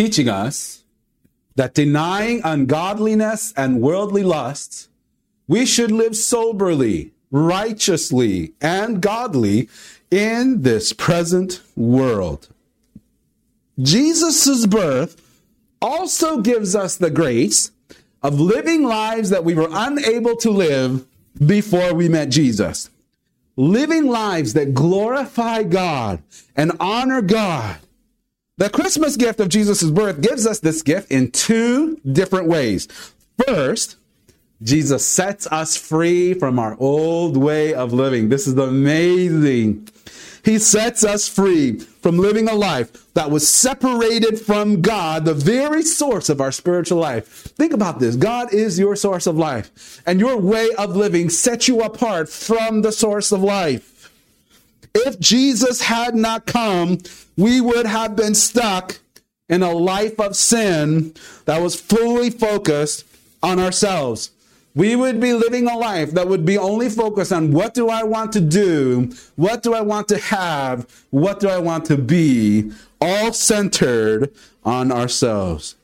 teaching 0.01 0.31
us 0.31 0.85
that 1.57 1.75
denying 1.75 2.41
ungodliness 2.43 3.53
and 3.55 3.83
worldly 3.83 4.23
lusts, 4.23 4.89
we 5.47 5.67
should 5.67 5.91
live 5.91 6.17
soberly, 6.17 7.13
righteously, 7.31 8.55
and 8.63 9.03
godly 9.03 9.69
in 10.11 10.63
this 10.63 10.95
present 10.95 11.61
world. 11.77 12.49
Jesus' 13.79 14.65
birth 14.65 15.21
also 15.83 16.41
gives 16.41 16.75
us 16.75 16.97
the 16.97 17.11
grace 17.11 17.71
of 18.23 18.41
living 18.41 18.85
lives 18.85 19.31
that 19.31 19.45
we 19.45 19.55
were 19.55 19.69
unable 19.71 20.37
to 20.37 20.51
live 20.51 21.07
before 21.45 21.95
we 21.95 22.09
met 22.09 22.29
Jesus. 22.29 22.91
Living 23.57 24.07
lives 24.07 24.55
that 24.55 24.75
glorify 24.75 25.63
God 25.63 26.23
and 26.57 26.73
honor 26.81 27.23
God 27.23 27.79
the 28.61 28.69
Christmas 28.69 29.17
gift 29.17 29.41
of 29.41 29.49
Jesus' 29.49 29.91
birth 29.91 30.21
gives 30.21 30.47
us 30.47 30.61
this 30.61 30.83
gift 30.83 31.11
in 31.11 31.31
two 31.31 31.99
different 32.05 32.47
ways. 32.47 32.89
First, 33.47 33.97
Jesus 34.63 35.03
sets 35.07 35.47
us 35.47 35.79
free 35.79 36.35
from 36.35 36.59
our 36.59 36.77
old 36.79 37.39
way 37.39 37.73
of 37.73 37.95
living. 37.95 38.29
This 38.29 38.47
is 38.47 38.59
amazing. 38.59 39.89
He 40.45 40.59
sets 40.59 41.05
us 41.05 41.29
free 41.29 41.79
from 41.79 42.19
living 42.19 42.49
a 42.49 42.55
life 42.55 43.13
that 43.15 43.31
was 43.31 43.47
separated 43.47 44.41
from 44.41 44.81
God, 44.81 45.25
the 45.25 45.35
very 45.35 45.83
source 45.83 46.29
of 46.29 46.41
our 46.41 46.53
spiritual 46.53 46.99
life. 46.99 47.27
Think 47.27 47.73
about 47.73 48.01
this. 48.01 48.17
God 48.17 48.55
is 48.55 48.79
your 48.79 48.97
source 48.97 49.27
of 49.27 49.37
life, 49.37 50.03
and 50.07 50.19
your 50.19 50.39
way 50.39 50.71
of 50.79 50.97
living 50.97 51.29
sets 51.29 51.69
you 51.69 51.81
apart 51.81 52.29
from 52.29 52.83
the 52.83 52.93
source 52.93 53.33
of 53.33 53.43
life. 53.43 54.11
If 54.95 55.21
Jesus 55.21 55.83
had 55.83 56.15
not 56.15 56.47
come, 56.47 56.99
we 57.37 57.61
would 57.61 57.87
have 57.87 58.17
been 58.17 58.35
stuck 58.35 58.99
in 59.49 59.63
a 59.63 59.73
life 59.73 60.19
of 60.19 60.37
sin 60.37 61.15
that 61.45 61.61
was 61.61 61.81
fully 61.81 62.31
focused 62.31 63.05
on 63.43 63.59
ourselves. 63.59 64.31
We 64.75 64.95
would 64.95 65.21
be 65.21 65.33
living 65.33 65.67
a 65.67 65.77
life 65.77 66.13
that 66.13 66.29
would 66.29 66.45
be 66.45 66.57
only 66.57 66.89
focused 66.89 67.33
on 67.33 67.53
what 67.53 67.75
do 67.75 67.89
I 67.89 68.05
want 68.05 68.33
to 68.35 68.41
do? 68.41 69.11
What 69.35 69.63
do 69.63 69.75
I 69.75 69.81
want 69.81 70.09
to 70.09 70.19
have? 70.19 70.87
What 71.11 71.41
do 71.41 71.49
I 71.49 71.59
want 71.59 71.87
to 71.87 71.97
be? 71.97 72.71
All 73.01 73.33
centered 73.33 74.33
on 74.65 74.93
ourselves. 74.93 75.75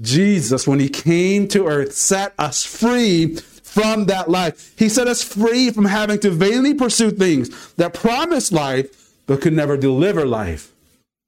Jesus, 0.00 0.66
when 0.66 0.80
he 0.80 0.88
came 0.88 1.48
to 1.48 1.66
earth, 1.66 1.92
set 1.92 2.34
us 2.38 2.64
free 2.64 3.36
from 3.36 4.04
that 4.06 4.30
life. 4.30 4.72
He 4.78 4.88
set 4.88 5.08
us 5.08 5.22
free 5.22 5.70
from 5.70 5.86
having 5.86 6.20
to 6.20 6.30
vainly 6.30 6.74
pursue 6.74 7.10
things 7.10 7.72
that 7.74 7.94
promise 7.94 8.52
life 8.52 9.12
but 9.26 9.40
could 9.40 9.52
never 9.52 9.76
deliver 9.76 10.24
life. 10.24 10.70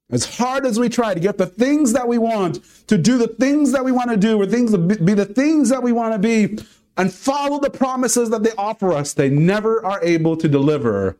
As 0.09 0.37
hard 0.37 0.65
as 0.65 0.79
we 0.79 0.87
try 0.87 1.13
to 1.13 1.19
get 1.19 1.37
the 1.37 1.47
things 1.47 1.91
that 1.91 2.07
we 2.07 2.17
want, 2.17 2.61
to 2.87 2.97
do 2.97 3.17
the 3.17 3.27
things 3.27 3.73
that 3.73 3.83
we 3.83 3.91
want 3.91 4.09
to 4.09 4.15
do, 4.15 4.41
or 4.41 4.45
things 4.45 4.71
be 4.77 5.13
the 5.13 5.25
things 5.25 5.67
that 5.69 5.83
we 5.83 5.91
want 5.91 6.13
to 6.13 6.19
be, 6.19 6.57
and 6.97 7.13
follow 7.13 7.59
the 7.59 7.69
promises 7.69 8.29
that 8.31 8.43
they 8.43 8.51
offer 8.57 8.91
us, 8.91 9.13
they 9.13 9.29
never 9.29 9.85
are 9.85 10.03
able 10.03 10.35
to 10.37 10.47
deliver 10.47 11.17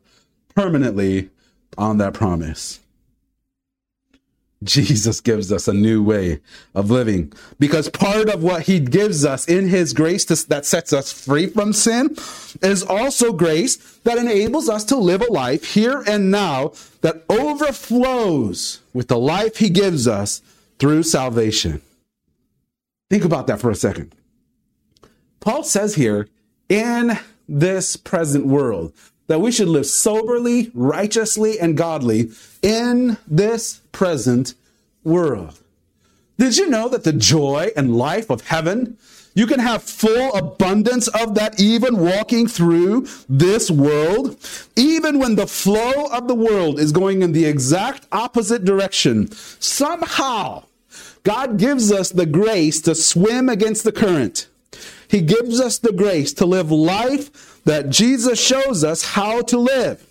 permanently 0.54 1.30
on 1.76 1.98
that 1.98 2.14
promise. 2.14 2.80
Jesus 4.64 5.20
gives 5.20 5.52
us 5.52 5.68
a 5.68 5.72
new 5.72 6.02
way 6.02 6.40
of 6.74 6.90
living 6.90 7.32
because 7.60 7.88
part 7.88 8.28
of 8.28 8.42
what 8.42 8.62
he 8.62 8.80
gives 8.80 9.24
us 9.24 9.46
in 9.46 9.68
his 9.68 9.92
grace 9.92 10.24
to, 10.24 10.48
that 10.48 10.66
sets 10.66 10.92
us 10.92 11.12
free 11.12 11.46
from 11.46 11.72
sin 11.72 12.16
is 12.60 12.82
also 12.82 13.32
grace 13.32 13.76
that 13.98 14.18
enables 14.18 14.68
us 14.68 14.84
to 14.86 14.96
live 14.96 15.22
a 15.22 15.32
life 15.32 15.74
here 15.74 16.02
and 16.08 16.32
now 16.32 16.72
that 17.02 17.24
overflows 17.28 18.80
with 18.92 19.06
the 19.06 19.18
life 19.18 19.58
he 19.58 19.70
gives 19.70 20.08
us 20.08 20.42
through 20.80 21.04
salvation. 21.04 21.80
Think 23.10 23.24
about 23.24 23.46
that 23.46 23.60
for 23.60 23.70
a 23.70 23.76
second. 23.76 24.12
Paul 25.40 25.62
says 25.62 25.94
here, 25.94 26.28
in 26.68 27.18
this 27.48 27.96
present 27.96 28.46
world, 28.46 28.92
that 29.28 29.40
we 29.40 29.52
should 29.52 29.68
live 29.68 29.86
soberly, 29.86 30.70
righteously, 30.74 31.60
and 31.60 31.76
godly 31.76 32.30
in 32.62 33.18
this 33.26 33.80
present 33.92 34.54
world. 35.04 35.60
Did 36.38 36.56
you 36.56 36.68
know 36.68 36.88
that 36.88 37.04
the 37.04 37.12
joy 37.12 37.70
and 37.76 37.96
life 37.96 38.30
of 38.30 38.46
heaven, 38.46 38.96
you 39.34 39.46
can 39.46 39.60
have 39.60 39.82
full 39.82 40.34
abundance 40.34 41.08
of 41.08 41.34
that 41.34 41.60
even 41.60 41.98
walking 41.98 42.46
through 42.46 43.06
this 43.28 43.70
world? 43.70 44.36
Even 44.76 45.18
when 45.18 45.36
the 45.36 45.46
flow 45.46 46.06
of 46.12 46.28
the 46.28 46.34
world 46.34 46.78
is 46.78 46.92
going 46.92 47.22
in 47.22 47.32
the 47.32 47.44
exact 47.44 48.06
opposite 48.12 48.64
direction, 48.64 49.30
somehow 49.32 50.64
God 51.24 51.58
gives 51.58 51.92
us 51.92 52.10
the 52.10 52.26
grace 52.26 52.80
to 52.82 52.94
swim 52.94 53.48
against 53.48 53.84
the 53.84 53.92
current. 53.92 54.48
He 55.08 55.20
gives 55.20 55.60
us 55.60 55.78
the 55.78 55.92
grace 55.92 56.32
to 56.34 56.46
live 56.46 56.70
life 56.70 57.62
that 57.64 57.90
Jesus 57.90 58.40
shows 58.40 58.84
us 58.84 59.02
how 59.02 59.42
to 59.42 59.58
live. 59.58 60.04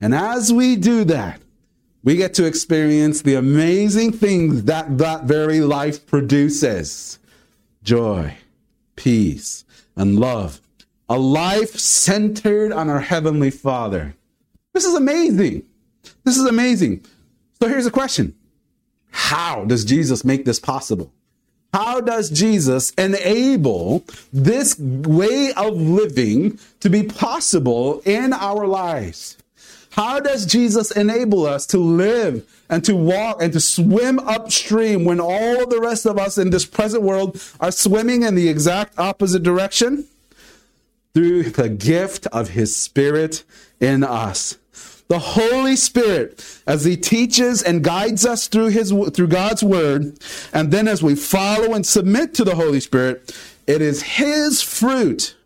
And 0.00 0.14
as 0.14 0.52
we 0.52 0.76
do 0.76 1.04
that, 1.04 1.40
we 2.02 2.16
get 2.16 2.34
to 2.34 2.44
experience 2.44 3.22
the 3.22 3.36
amazing 3.36 4.12
things 4.12 4.64
that 4.64 4.98
that 4.98 5.24
very 5.24 5.60
life 5.60 6.06
produces 6.06 7.18
joy, 7.82 8.36
peace, 8.96 9.64
and 9.96 10.18
love. 10.18 10.60
A 11.08 11.18
life 11.18 11.76
centered 11.78 12.72
on 12.72 12.88
our 12.88 13.00
Heavenly 13.00 13.50
Father. 13.50 14.14
This 14.72 14.84
is 14.84 14.94
amazing. 14.94 15.64
This 16.24 16.38
is 16.38 16.46
amazing. 16.46 17.04
So 17.60 17.68
here's 17.68 17.86
a 17.86 17.90
question 17.90 18.34
How 19.10 19.64
does 19.64 19.84
Jesus 19.84 20.24
make 20.24 20.44
this 20.44 20.58
possible? 20.58 21.12
How 21.72 22.02
does 22.02 22.28
Jesus 22.28 22.90
enable 22.92 24.04
this 24.30 24.78
way 24.78 25.52
of 25.56 25.74
living 25.74 26.58
to 26.80 26.90
be 26.90 27.02
possible 27.02 28.02
in 28.04 28.34
our 28.34 28.66
lives? 28.66 29.38
How 29.92 30.20
does 30.20 30.44
Jesus 30.44 30.90
enable 30.90 31.46
us 31.46 31.66
to 31.66 31.78
live 31.78 32.46
and 32.68 32.84
to 32.84 32.94
walk 32.94 33.42
and 33.42 33.52
to 33.54 33.60
swim 33.60 34.18
upstream 34.20 35.04
when 35.04 35.20
all 35.20 35.66
the 35.66 35.80
rest 35.80 36.06
of 36.06 36.18
us 36.18 36.36
in 36.36 36.50
this 36.50 36.66
present 36.66 37.02
world 37.02 37.42
are 37.60 37.72
swimming 37.72 38.22
in 38.22 38.34
the 38.34 38.48
exact 38.48 38.98
opposite 38.98 39.42
direction? 39.42 40.06
Through 41.14 41.44
the 41.50 41.68
gift 41.68 42.26
of 42.28 42.50
his 42.50 42.74
spirit 42.74 43.44
in 43.80 44.02
us 44.02 44.56
the 45.08 45.18
Holy 45.18 45.76
Spirit 45.76 46.62
as 46.66 46.84
he 46.84 46.96
teaches 46.96 47.62
and 47.62 47.84
guides 47.84 48.24
us 48.24 48.46
through 48.46 48.68
his 48.68 48.92
through 49.12 49.28
God's 49.28 49.62
word 49.62 50.18
and 50.52 50.72
then 50.72 50.88
as 50.88 51.02
we 51.02 51.14
follow 51.14 51.74
and 51.74 51.84
submit 51.84 52.34
to 52.34 52.44
the 52.44 52.54
Holy 52.54 52.80
Spirit 52.80 53.36
it 53.66 53.82
is 53.82 54.02
his 54.02 54.62
fruit 54.62 55.36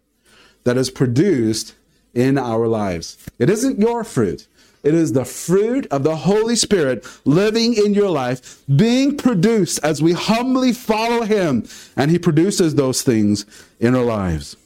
that 0.65 0.77
is 0.77 0.91
produced 0.91 1.75
in 2.17 2.39
our 2.39 2.67
lives. 2.67 3.17
It 3.39 3.49
isn't 3.49 3.79
your 3.79 4.03
fruit. 4.03 4.49
It 4.83 4.95
is 4.95 5.13
the 5.13 5.25
fruit 5.25 5.87
of 5.91 6.03
the 6.03 6.17
Holy 6.17 6.57
Spirit 6.57 7.07
living 7.25 7.75
in 7.75 7.95
your 7.95 8.11
life, 8.11 8.63
being 8.75 9.17
produced 9.17 9.81
as 9.83 10.03
we 10.03 10.13
humbly 10.13 10.73
follow 10.73 11.23
Him, 11.23 11.67
and 11.97 12.11
He 12.11 12.19
produces 12.19 12.75
those 12.75 13.03
things 13.03 13.47
in 13.81 13.95
our 13.95 14.05
lives. 14.05 14.57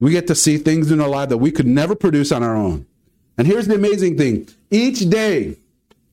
We 0.00 0.12
get 0.12 0.26
to 0.26 0.34
see 0.34 0.58
things 0.58 0.90
in 0.90 1.00
our 1.00 1.08
life 1.08 1.30
that 1.30 1.38
we 1.38 1.50
could 1.50 1.66
never 1.66 1.94
produce 1.94 2.30
on 2.30 2.42
our 2.42 2.54
own. 2.54 2.86
And 3.38 3.46
here's 3.46 3.68
the 3.68 3.76
amazing 3.76 4.18
thing 4.18 4.48
each 4.70 5.08
day, 5.08 5.56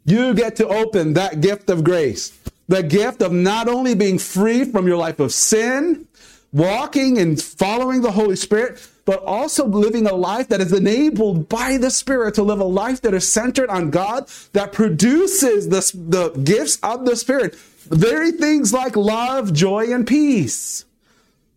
you 0.06 0.34
get 0.36 0.56
to 0.58 0.68
open 0.68 1.14
that 1.14 1.42
gift 1.42 1.70
of 1.72 1.84
grace, 1.84 2.38
the 2.68 2.84
gift 2.84 3.22
of 3.24 3.34
not 3.34 3.68
only 3.68 3.96
being 3.96 4.20
free 4.20 4.64
from 4.64 4.88
your 4.88 4.98
life 4.98 5.20
of 5.20 5.34
sin, 5.34 6.08
walking 6.54 7.18
and 7.18 7.42
following 7.42 8.02
the 8.02 8.12
Holy 8.12 8.36
Spirit, 8.36 8.88
but 9.06 9.22
also 9.24 9.66
living 9.68 10.08
a 10.08 10.14
life 10.14 10.48
that 10.50 10.62
is 10.62 10.72
enabled 10.72 11.50
by 11.50 11.78
the 11.78 11.90
Spirit 11.90 12.36
to 12.36 12.44
live 12.44 12.60
a 12.60 12.64
life 12.64 13.02
that 13.02 13.14
is 13.14 13.30
centered 13.30 13.70
on 13.70 13.90
God, 13.90 14.28
that 14.54 14.72
produces 14.72 15.70
the, 15.70 15.98
the 16.08 16.30
gifts 16.42 16.78
of 16.82 17.06
the 17.06 17.16
Spirit. 17.16 17.56
Very 17.56 18.32
things 18.32 18.72
like 18.72 18.96
love, 18.96 19.52
joy, 19.52 19.92
and 19.92 20.08
peace. 20.08 20.86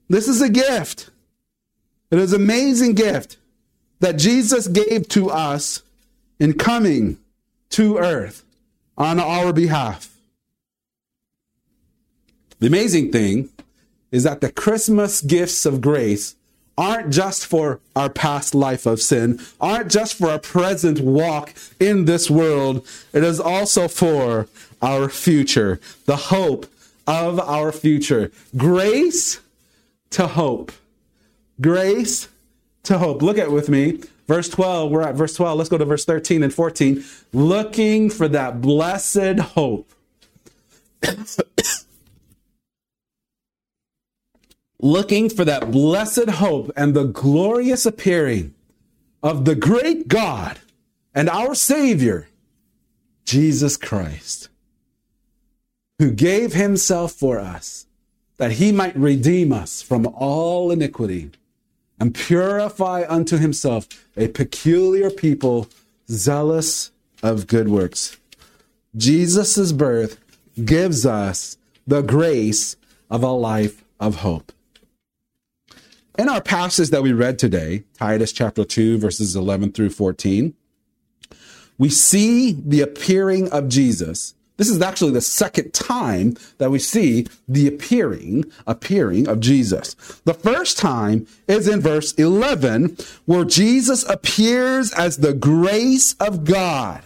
This 0.08 0.28
is 0.28 0.40
a 0.40 0.48
gift. 0.48 1.10
It 2.10 2.18
is 2.18 2.32
an 2.32 2.42
amazing 2.42 2.94
gift 2.94 3.36
that 4.00 4.16
Jesus 4.16 4.68
gave 4.68 5.08
to 5.08 5.30
us 5.30 5.82
in 6.38 6.54
coming 6.54 7.18
to 7.70 7.98
earth 7.98 8.44
on 8.96 9.18
our 9.20 9.52
behalf. 9.52 10.16
The 12.60 12.66
amazing 12.66 13.12
thing 13.12 13.50
is 14.10 14.24
that 14.24 14.40
the 14.40 14.50
Christmas 14.50 15.20
gifts 15.20 15.66
of 15.66 15.80
grace 15.80 16.34
aren't 16.76 17.12
just 17.12 17.44
for 17.44 17.80
our 17.96 18.08
past 18.08 18.54
life 18.54 18.86
of 18.86 19.00
sin, 19.00 19.40
aren't 19.60 19.90
just 19.90 20.14
for 20.14 20.30
our 20.30 20.38
present 20.38 21.00
walk 21.00 21.52
in 21.80 22.04
this 22.04 22.30
world. 22.30 22.86
It 23.12 23.24
is 23.24 23.40
also 23.40 23.88
for 23.88 24.46
our 24.80 25.08
future, 25.08 25.80
the 26.06 26.16
hope 26.16 26.66
of 27.06 27.40
our 27.40 27.72
future. 27.72 28.30
Grace 28.56 29.40
to 30.10 30.28
hope. 30.28 30.70
Grace 31.60 32.28
to 32.84 32.98
hope. 32.98 33.22
Look 33.22 33.38
at 33.38 33.50
with 33.50 33.68
me. 33.68 34.00
Verse 34.26 34.48
12, 34.48 34.90
we're 34.90 35.02
at 35.02 35.14
verse 35.14 35.34
12. 35.34 35.58
Let's 35.58 35.70
go 35.70 35.78
to 35.78 35.84
verse 35.84 36.04
13 36.04 36.42
and 36.42 36.52
14. 36.52 37.02
Looking 37.32 38.10
for 38.10 38.28
that 38.28 38.60
blessed 38.60 39.38
hope. 39.38 39.90
looking 44.80 45.28
for 45.30 45.44
that 45.44 45.70
blessed 45.70 46.28
hope 46.28 46.70
and 46.76 46.94
the 46.94 47.04
glorious 47.04 47.86
appearing 47.86 48.54
of 49.22 49.44
the 49.44 49.54
great 49.54 50.08
God 50.08 50.58
and 51.14 51.28
our 51.28 51.54
Savior, 51.54 52.28
Jesus 53.24 53.76
Christ, 53.76 54.48
who 55.98 56.10
gave 56.10 56.52
himself 56.52 57.12
for 57.12 57.38
us 57.38 57.86
that 58.36 58.52
he 58.52 58.72
might 58.72 58.96
redeem 58.96 59.52
us 59.52 59.82
from 59.82 60.06
all 60.06 60.70
iniquity 60.70 61.30
and 62.00 62.14
purify 62.14 63.04
unto 63.08 63.36
himself 63.36 63.88
a 64.16 64.28
peculiar 64.28 65.10
people 65.10 65.68
zealous 66.10 66.90
of 67.22 67.46
good 67.46 67.68
works. 67.68 68.16
Jesus' 68.96 69.72
birth 69.72 70.18
gives 70.64 71.04
us 71.04 71.56
the 71.86 72.02
grace 72.02 72.76
of 73.10 73.22
a 73.22 73.30
life 73.30 73.84
of 74.00 74.16
hope. 74.16 74.52
In 76.18 76.28
our 76.28 76.40
passage 76.40 76.90
that 76.90 77.02
we 77.02 77.12
read 77.12 77.38
today, 77.38 77.84
Titus 77.94 78.32
chapter 78.32 78.64
2, 78.64 78.98
verses 78.98 79.36
11 79.36 79.72
through 79.72 79.90
14, 79.90 80.52
we 81.78 81.88
see 81.88 82.52
the 82.52 82.80
appearing 82.80 83.48
of 83.50 83.68
Jesus. 83.68 84.34
This 84.58 84.68
is 84.68 84.82
actually 84.82 85.12
the 85.12 85.20
second 85.20 85.72
time 85.72 86.36
that 86.58 86.72
we 86.72 86.80
see 86.80 87.28
the 87.46 87.68
appearing, 87.68 88.44
appearing 88.66 89.28
of 89.28 89.38
Jesus. 89.38 89.94
The 90.24 90.34
first 90.34 90.76
time 90.76 91.28
is 91.46 91.68
in 91.68 91.80
verse 91.80 92.12
11, 92.14 92.96
where 93.24 93.44
Jesus 93.44 94.06
appears 94.08 94.92
as 94.92 95.18
the 95.18 95.32
grace 95.32 96.14
of 96.14 96.44
God. 96.44 97.04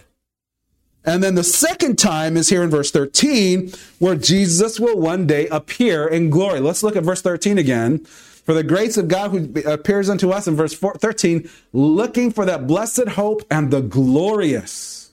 And 1.05 1.21
then 1.21 1.35
the 1.35 1.43
second 1.43 1.99
time 1.99 2.37
is 2.37 2.49
here 2.49 2.63
in 2.63 2.71
verse 2.71 2.89
13, 2.89 3.71
where 3.99 4.15
Jesus 4.15 4.79
will 4.79 4.99
one 4.99 5.27
day 5.27 5.47
appear 5.49 6.07
in 6.07 6.31
glory. 6.31 6.59
Let's 6.59 6.81
look 6.81 6.95
at 6.95 7.03
verse 7.03 7.21
13 7.21 7.59
again. 7.59 7.99
For 7.99 8.55
the 8.55 8.63
grace 8.63 8.97
of 8.97 9.07
God 9.07 9.29
who 9.29 9.61
appears 9.69 10.09
unto 10.09 10.31
us 10.31 10.47
in 10.47 10.55
verse 10.55 10.73
13, 10.73 11.47
looking 11.71 12.31
for 12.31 12.45
that 12.45 12.65
blessed 12.65 13.09
hope 13.09 13.43
and 13.51 13.69
the 13.69 13.81
glorious 13.81 15.11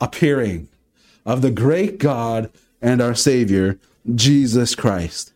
appearing 0.00 0.68
of 1.24 1.42
the 1.42 1.50
great 1.50 1.98
God 1.98 2.50
and 2.80 3.00
our 3.00 3.14
Savior, 3.14 3.78
Jesus 4.14 4.74
Christ. 4.74 5.32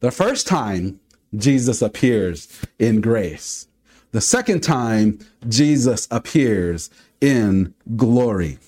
The 0.00 0.10
first 0.10 0.46
time 0.46 1.00
Jesus 1.36 1.82
appears 1.82 2.48
in 2.78 3.00
grace. 3.00 3.66
The 4.12 4.20
second 4.20 4.60
time 4.62 5.18
Jesus 5.48 6.06
appears 6.10 6.90
in 7.20 7.74
glory. 7.96 8.58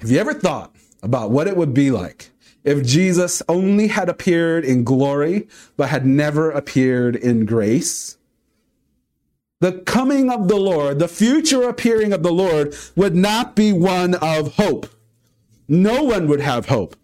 Have 0.00 0.10
you 0.10 0.18
ever 0.18 0.32
thought 0.32 0.74
about 1.02 1.30
what 1.30 1.46
it 1.46 1.56
would 1.56 1.74
be 1.74 1.90
like 1.90 2.30
if 2.64 2.84
Jesus 2.84 3.42
only 3.48 3.88
had 3.88 4.08
appeared 4.08 4.64
in 4.64 4.84
glory, 4.84 5.48
but 5.76 5.88
had 5.88 6.06
never 6.06 6.50
appeared 6.50 7.16
in 7.16 7.44
grace, 7.46 8.18
the 9.60 9.72
coming 9.72 10.30
of 10.30 10.48
the 10.48 10.56
Lord, 10.56 10.98
the 10.98 11.08
future 11.08 11.68
appearing 11.68 12.12
of 12.12 12.22
the 12.22 12.32
Lord, 12.32 12.74
would 12.96 13.14
not 13.14 13.54
be 13.54 13.72
one 13.72 14.14
of 14.14 14.54
hope. 14.54 14.86
No 15.70 16.02
one 16.02 16.26
would 16.26 16.40
have 16.40 16.66
hope. 16.66 16.96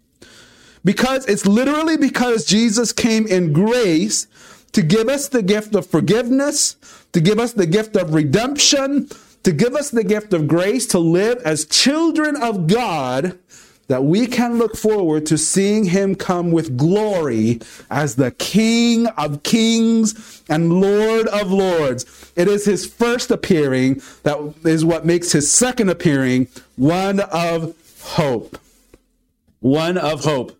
Because 0.83 1.25
it's 1.25 1.47
literally 1.47 1.95
because 1.95 2.45
Jesus 2.45 2.91
came 2.91 3.25
in 3.25 3.53
grace 3.53 4.27
to 4.73 4.81
give 4.81 5.07
us 5.07 5.29
the 5.29 5.41
gift 5.41 5.73
of 5.73 5.87
forgiveness, 5.87 6.75
to 7.13 7.21
give 7.21 7.39
us 7.39 7.53
the 7.53 7.65
gift 7.65 7.95
of 7.95 8.13
redemption, 8.13 9.09
to 9.43 9.53
give 9.53 9.73
us 9.73 9.89
the 9.89 10.03
gift 10.03 10.33
of 10.33 10.49
grace 10.49 10.85
to 10.87 10.99
live 10.99 11.41
as 11.45 11.65
children 11.65 12.35
of 12.35 12.67
God 12.67 13.39
that 13.87 14.03
we 14.03 14.27
can 14.27 14.57
look 14.57 14.75
forward 14.75 15.25
to 15.27 15.37
seeing 15.37 15.85
him 15.85 16.13
come 16.13 16.51
with 16.51 16.75
glory 16.75 17.61
as 17.89 18.15
the 18.15 18.31
King 18.31 19.07
of 19.07 19.43
kings 19.43 20.43
and 20.49 20.81
Lord 20.81 21.27
of 21.27 21.51
lords. 21.51 22.33
It 22.35 22.49
is 22.49 22.65
his 22.65 22.85
first 22.85 23.31
appearing 23.31 24.01
that 24.23 24.53
is 24.65 24.83
what 24.83 25.05
makes 25.05 25.31
his 25.31 25.49
second 25.49 25.87
appearing 25.87 26.49
one 26.75 27.21
of 27.21 27.73
hope. 28.07 28.57
One 29.59 29.97
of 29.97 30.23
hope. 30.23 30.53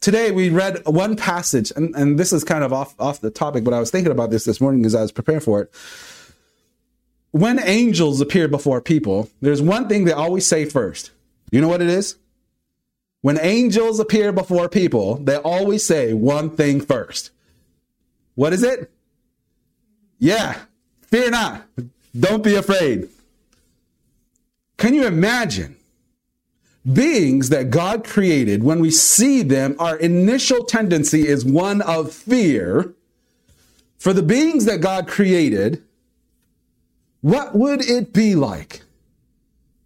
Today 0.00 0.30
we 0.30 0.50
read 0.50 0.82
one 0.86 1.16
passage, 1.16 1.72
and, 1.76 1.94
and 1.94 2.18
this 2.18 2.32
is 2.32 2.42
kind 2.42 2.64
of 2.64 2.72
off, 2.72 2.94
off 2.98 3.20
the 3.20 3.30
topic, 3.30 3.64
but 3.64 3.72
I 3.72 3.80
was 3.80 3.90
thinking 3.90 4.12
about 4.12 4.30
this 4.30 4.44
this 4.44 4.60
morning 4.60 4.84
as 4.84 4.94
I 4.94 5.02
was 5.02 5.12
preparing 5.12 5.40
for 5.40 5.62
it. 5.62 5.74
When 7.30 7.60
angels 7.60 8.20
appear 8.20 8.48
before 8.48 8.80
people, 8.80 9.30
there's 9.40 9.62
one 9.62 9.88
thing 9.88 10.04
they 10.04 10.12
always 10.12 10.46
say 10.46 10.64
first 10.64 11.10
you 11.54 11.60
know 11.60 11.68
what 11.68 11.82
it 11.82 11.88
is? 11.88 12.16
When 13.20 13.38
angels 13.38 14.00
appear 14.00 14.32
before 14.32 14.68
people, 14.68 15.16
they 15.16 15.36
always 15.36 15.86
say 15.86 16.12
one 16.12 16.50
thing 16.50 16.80
first. 16.80 17.30
What 18.34 18.52
is 18.52 18.64
it? 18.64 18.90
Yeah, 20.18 20.58
fear 21.02 21.30
not. 21.30 21.62
Don't 22.18 22.42
be 22.42 22.56
afraid. 22.56 23.08
Can 24.76 24.94
you 24.94 25.06
imagine 25.06 25.76
beings 26.90 27.48
that 27.48 27.70
God 27.70 28.04
created, 28.04 28.62
when 28.62 28.80
we 28.80 28.90
see 28.90 29.42
them, 29.42 29.74
our 29.78 29.96
initial 29.96 30.64
tendency 30.64 31.26
is 31.26 31.44
one 31.44 31.80
of 31.82 32.12
fear. 32.12 32.94
For 33.98 34.12
the 34.12 34.22
beings 34.22 34.66
that 34.66 34.80
God 34.80 35.08
created, 35.08 35.82
what 37.22 37.54
would 37.54 37.82
it 37.82 38.12
be 38.12 38.34
like 38.34 38.82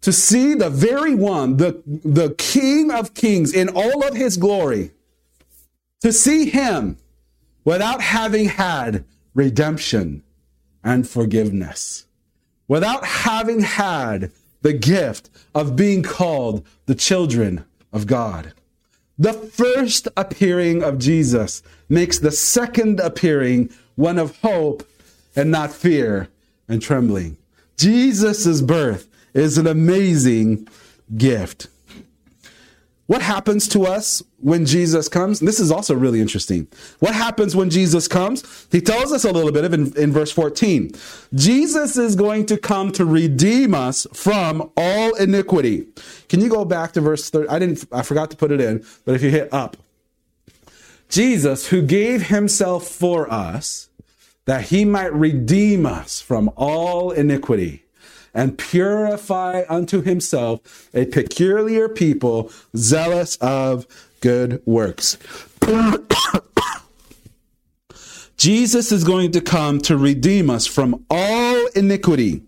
to 0.01 0.11
see 0.11 0.53
the 0.53 0.69
very 0.69 1.15
one, 1.15 1.57
the, 1.57 1.81
the 1.85 2.35
King 2.37 2.91
of 2.91 3.13
Kings 3.13 3.53
in 3.53 3.69
all 3.69 4.05
of 4.05 4.15
his 4.15 4.35
glory, 4.35 4.91
to 6.01 6.11
see 6.11 6.49
him 6.49 6.97
without 7.63 8.01
having 8.01 8.45
had 8.45 9.05
redemption 9.33 10.23
and 10.83 11.07
forgiveness, 11.07 12.05
without 12.67 13.05
having 13.05 13.61
had 13.61 14.31
the 14.61 14.73
gift 14.73 15.29
of 15.55 15.75
being 15.75 16.03
called 16.03 16.65
the 16.85 16.95
children 16.95 17.65
of 17.91 18.07
God. 18.07 18.53
The 19.17 19.33
first 19.33 20.07
appearing 20.15 20.83
of 20.83 20.97
Jesus 20.97 21.61
makes 21.89 22.19
the 22.19 22.31
second 22.31 22.99
appearing 22.99 23.69
one 23.95 24.17
of 24.17 24.37
hope 24.37 24.87
and 25.35 25.51
not 25.51 25.71
fear 25.71 26.29
and 26.67 26.81
trembling. 26.81 27.37
Jesus' 27.77 28.61
birth 28.61 29.07
is 29.33 29.57
an 29.57 29.67
amazing 29.67 30.67
gift. 31.17 31.67
What 33.09 33.23
happens 33.23 33.67
to 33.69 33.87
us 33.87 34.21
when 34.37 34.67
Jesus 34.67 35.09
comes? 35.09 35.39
This 35.39 35.59
is 35.59 35.71
also 35.71 35.95
really 35.95 36.21
interesting. 36.21 36.67
What 36.99 37.15
happens 37.15 37.55
when 37.55 37.71
Jesus 37.71 38.07
comes? 38.07 38.67
He 38.71 38.81
tells 38.81 39.11
us 39.11 39.23
a 39.23 39.31
little 39.31 39.51
bit 39.51 39.65
of 39.65 39.73
in, 39.73 39.97
in 39.97 40.11
verse 40.11 40.31
14. 40.31 40.91
Jesus 41.33 41.97
is 41.97 42.15
going 42.15 42.45
to 42.45 42.55
come 42.55 42.91
to 42.91 43.05
redeem 43.05 43.73
us 43.73 44.05
from 44.13 44.71
all 44.77 45.15
iniquity. 45.15 45.87
Can 46.27 46.39
you 46.39 46.49
go 46.49 46.65
back 46.65 46.91
to 46.91 47.01
verse 47.01 47.31
30? 47.31 47.49
I 47.49 47.57
didn't, 47.57 47.83
I 47.91 48.03
forgot 48.03 48.29
to 48.29 48.37
put 48.37 48.51
it 48.51 48.61
in, 48.61 48.85
but 49.05 49.15
if 49.15 49.23
you 49.23 49.31
hit 49.31 49.51
up, 49.51 49.75
Jesus, 51.09 51.69
who 51.69 51.81
gave 51.81 52.27
himself 52.27 52.87
for 52.87 53.27
us, 53.33 53.89
that 54.45 54.65
he 54.65 54.85
might 54.85 55.11
redeem 55.13 55.87
us 55.87 56.21
from 56.21 56.51
all 56.55 57.09
iniquity 57.09 57.85
and 58.33 58.57
purify 58.57 59.63
unto 59.69 60.01
himself 60.01 60.89
a 60.93 61.05
peculiar 61.05 61.89
people 61.89 62.51
zealous 62.75 63.35
of 63.37 63.87
good 64.21 64.61
works. 64.65 65.17
Jesus 68.37 68.91
is 68.91 69.03
going 69.03 69.31
to 69.31 69.41
come 69.41 69.81
to 69.81 69.97
redeem 69.97 70.49
us 70.49 70.65
from 70.65 71.05
all 71.09 71.67
iniquity. 71.75 72.43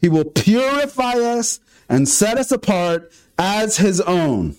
He 0.00 0.08
will 0.08 0.26
purify 0.26 1.14
us 1.14 1.58
and 1.88 2.08
set 2.08 2.36
us 2.36 2.52
apart 2.52 3.10
as 3.38 3.78
his 3.78 4.00
own. 4.02 4.56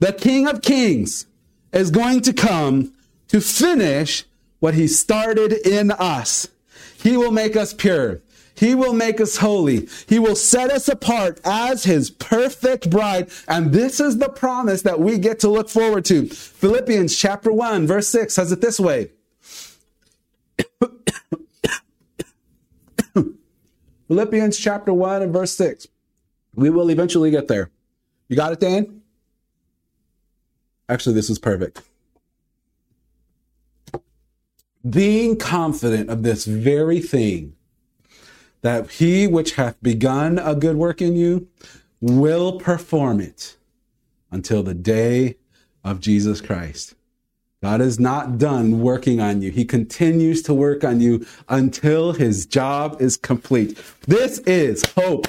The 0.00 0.12
King 0.12 0.48
of 0.48 0.62
Kings 0.62 1.26
is 1.72 1.90
going 1.90 2.22
to 2.22 2.32
come 2.32 2.92
to 3.28 3.40
finish 3.40 4.24
what 4.58 4.74
he 4.74 4.88
started 4.88 5.52
in 5.52 5.90
us. 5.92 6.48
He 7.02 7.16
will 7.16 7.30
make 7.30 7.54
us 7.54 7.72
pure. 7.72 8.20
He 8.56 8.74
will 8.74 8.92
make 8.92 9.20
us 9.20 9.38
holy. 9.38 9.88
He 10.08 10.18
will 10.18 10.36
set 10.36 10.70
us 10.70 10.88
apart 10.88 11.40
as 11.44 11.84
his 11.84 12.10
perfect 12.10 12.88
bride. 12.88 13.30
And 13.48 13.72
this 13.72 14.00
is 14.00 14.18
the 14.18 14.28
promise 14.28 14.82
that 14.82 15.00
we 15.00 15.18
get 15.18 15.40
to 15.40 15.48
look 15.48 15.68
forward 15.68 16.04
to. 16.06 16.28
Philippians 16.28 17.16
chapter 17.16 17.52
1, 17.52 17.86
verse 17.86 18.08
6 18.08 18.32
says 18.32 18.52
it 18.52 18.60
this 18.60 18.78
way. 18.78 19.10
Philippians 24.08 24.58
chapter 24.58 24.92
1 24.92 25.22
and 25.22 25.32
verse 25.32 25.56
6. 25.56 25.88
We 26.54 26.70
will 26.70 26.90
eventually 26.90 27.32
get 27.32 27.48
there. 27.48 27.70
You 28.28 28.36
got 28.36 28.52
it, 28.52 28.60
Dan? 28.60 29.02
Actually, 30.88 31.14
this 31.14 31.30
is 31.30 31.38
perfect. 31.38 31.82
Being 34.88 35.36
confident 35.36 36.10
of 36.10 36.22
this 36.22 36.44
very 36.44 37.00
thing, 37.00 37.56
that 38.64 38.92
he 38.92 39.26
which 39.26 39.52
hath 39.56 39.76
begun 39.82 40.38
a 40.38 40.54
good 40.54 40.76
work 40.76 41.02
in 41.02 41.14
you 41.14 41.46
will 42.00 42.58
perform 42.58 43.20
it 43.20 43.58
until 44.30 44.62
the 44.62 44.72
day 44.72 45.36
of 45.84 46.00
Jesus 46.00 46.40
Christ. 46.40 46.94
God 47.62 47.82
is 47.82 48.00
not 48.00 48.38
done 48.38 48.80
working 48.80 49.20
on 49.20 49.42
you. 49.42 49.50
He 49.50 49.66
continues 49.66 50.42
to 50.44 50.54
work 50.54 50.82
on 50.82 51.02
you 51.02 51.26
until 51.46 52.12
his 52.12 52.46
job 52.46 52.96
is 53.00 53.18
complete. 53.18 53.78
This 54.06 54.38
is 54.40 54.82
hope. 54.92 55.28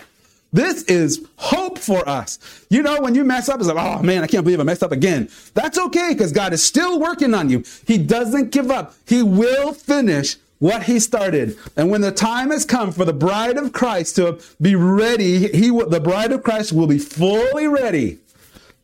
This 0.53 0.83
is 0.83 1.27
hope 1.35 1.77
for 1.77 2.07
us. 2.07 2.39
You 2.69 2.81
know, 2.83 3.01
when 3.01 3.15
you 3.15 3.25
mess 3.25 3.49
up, 3.49 3.59
it's 3.59 3.67
like, 3.67 3.75
oh 3.75 4.01
man, 4.01 4.23
I 4.23 4.27
can't 4.27 4.45
believe 4.45 4.61
I 4.61 4.63
messed 4.63 4.83
up 4.83 4.93
again. 4.93 5.27
That's 5.53 5.77
okay 5.77 6.13
because 6.13 6.31
God 6.31 6.53
is 6.53 6.63
still 6.63 7.01
working 7.01 7.33
on 7.33 7.49
you. 7.49 7.65
He 7.85 7.97
doesn't 7.97 8.51
give 8.51 8.71
up. 8.71 8.95
He 9.05 9.21
will 9.23 9.73
finish 9.73 10.37
what 10.65 10.83
he 10.83 10.99
started. 10.99 11.55
And 11.77 11.91
when 11.91 12.01
the 12.01 12.11
time 12.11 12.49
has 12.49 12.65
come 12.65 12.91
for 12.91 13.05
the 13.05 13.13
bride 13.13 13.55
of 13.55 13.71
Christ 13.71 14.15
to 14.15 14.39
be 14.59 14.75
ready, 14.75 15.47
he 15.49 15.69
will, 15.69 15.87
the 15.87 15.99
bride 15.99 16.31
of 16.31 16.41
Christ 16.41 16.73
will 16.73 16.87
be 16.87 16.97
fully 16.97 17.67
ready 17.67 18.17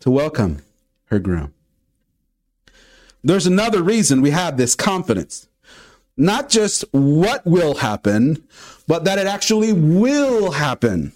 to 0.01 0.11
welcome 0.11 0.61
her 1.05 1.17
groom. 1.17 1.53
There's 3.23 3.47
another 3.47 3.81
reason 3.81 4.21
we 4.21 4.29
have 4.29 4.57
this 4.57 4.75
confidence. 4.75 5.47
Not 6.15 6.49
just 6.49 6.85
what 6.91 7.45
will 7.47 7.75
happen, 7.75 8.43
but 8.87 9.05
that 9.05 9.17
it 9.17 9.25
actually 9.25 9.73
will 9.73 10.51
happen. 10.51 11.13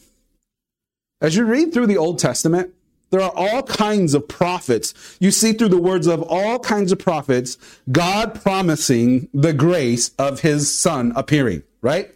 As 1.21 1.35
you 1.35 1.45
read 1.45 1.73
through 1.73 1.87
the 1.87 1.97
Old 1.97 2.17
Testament, 2.17 2.73
there 3.15 3.23
are 3.23 3.31
all 3.33 3.63
kinds 3.63 4.13
of 4.13 4.27
prophets. 4.27 4.93
You 5.21 5.31
see 5.31 5.53
through 5.53 5.69
the 5.69 5.81
words 5.81 6.05
of 6.05 6.21
all 6.21 6.59
kinds 6.59 6.91
of 6.91 6.99
prophets, 6.99 7.57
God 7.89 8.41
promising 8.41 9.29
the 9.33 9.53
grace 9.53 10.11
of 10.19 10.41
his 10.41 10.69
son 10.75 11.13
appearing, 11.15 11.63
right? 11.81 12.11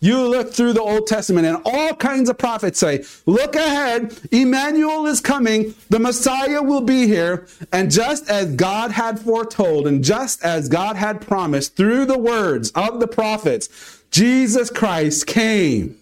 You 0.00 0.28
look 0.28 0.52
through 0.52 0.74
the 0.74 0.80
Old 0.80 1.08
Testament 1.08 1.44
and 1.44 1.60
all 1.64 1.94
kinds 1.94 2.28
of 2.28 2.38
prophets 2.38 2.78
say, 2.78 3.04
look 3.26 3.56
ahead, 3.56 4.16
Emmanuel 4.30 5.06
is 5.06 5.20
coming, 5.20 5.74
the 5.88 5.98
Messiah 5.98 6.62
will 6.62 6.82
be 6.82 7.08
here. 7.08 7.48
And 7.72 7.90
just 7.90 8.30
as 8.30 8.54
God 8.54 8.92
had 8.92 9.18
foretold 9.18 9.88
and 9.88 10.04
just 10.04 10.44
as 10.44 10.68
God 10.68 10.94
had 10.94 11.20
promised 11.20 11.74
through 11.74 12.04
the 12.04 12.18
words 12.18 12.70
of 12.76 13.00
the 13.00 13.08
prophets, 13.08 14.02
Jesus 14.12 14.70
Christ 14.70 15.26
came 15.26 15.98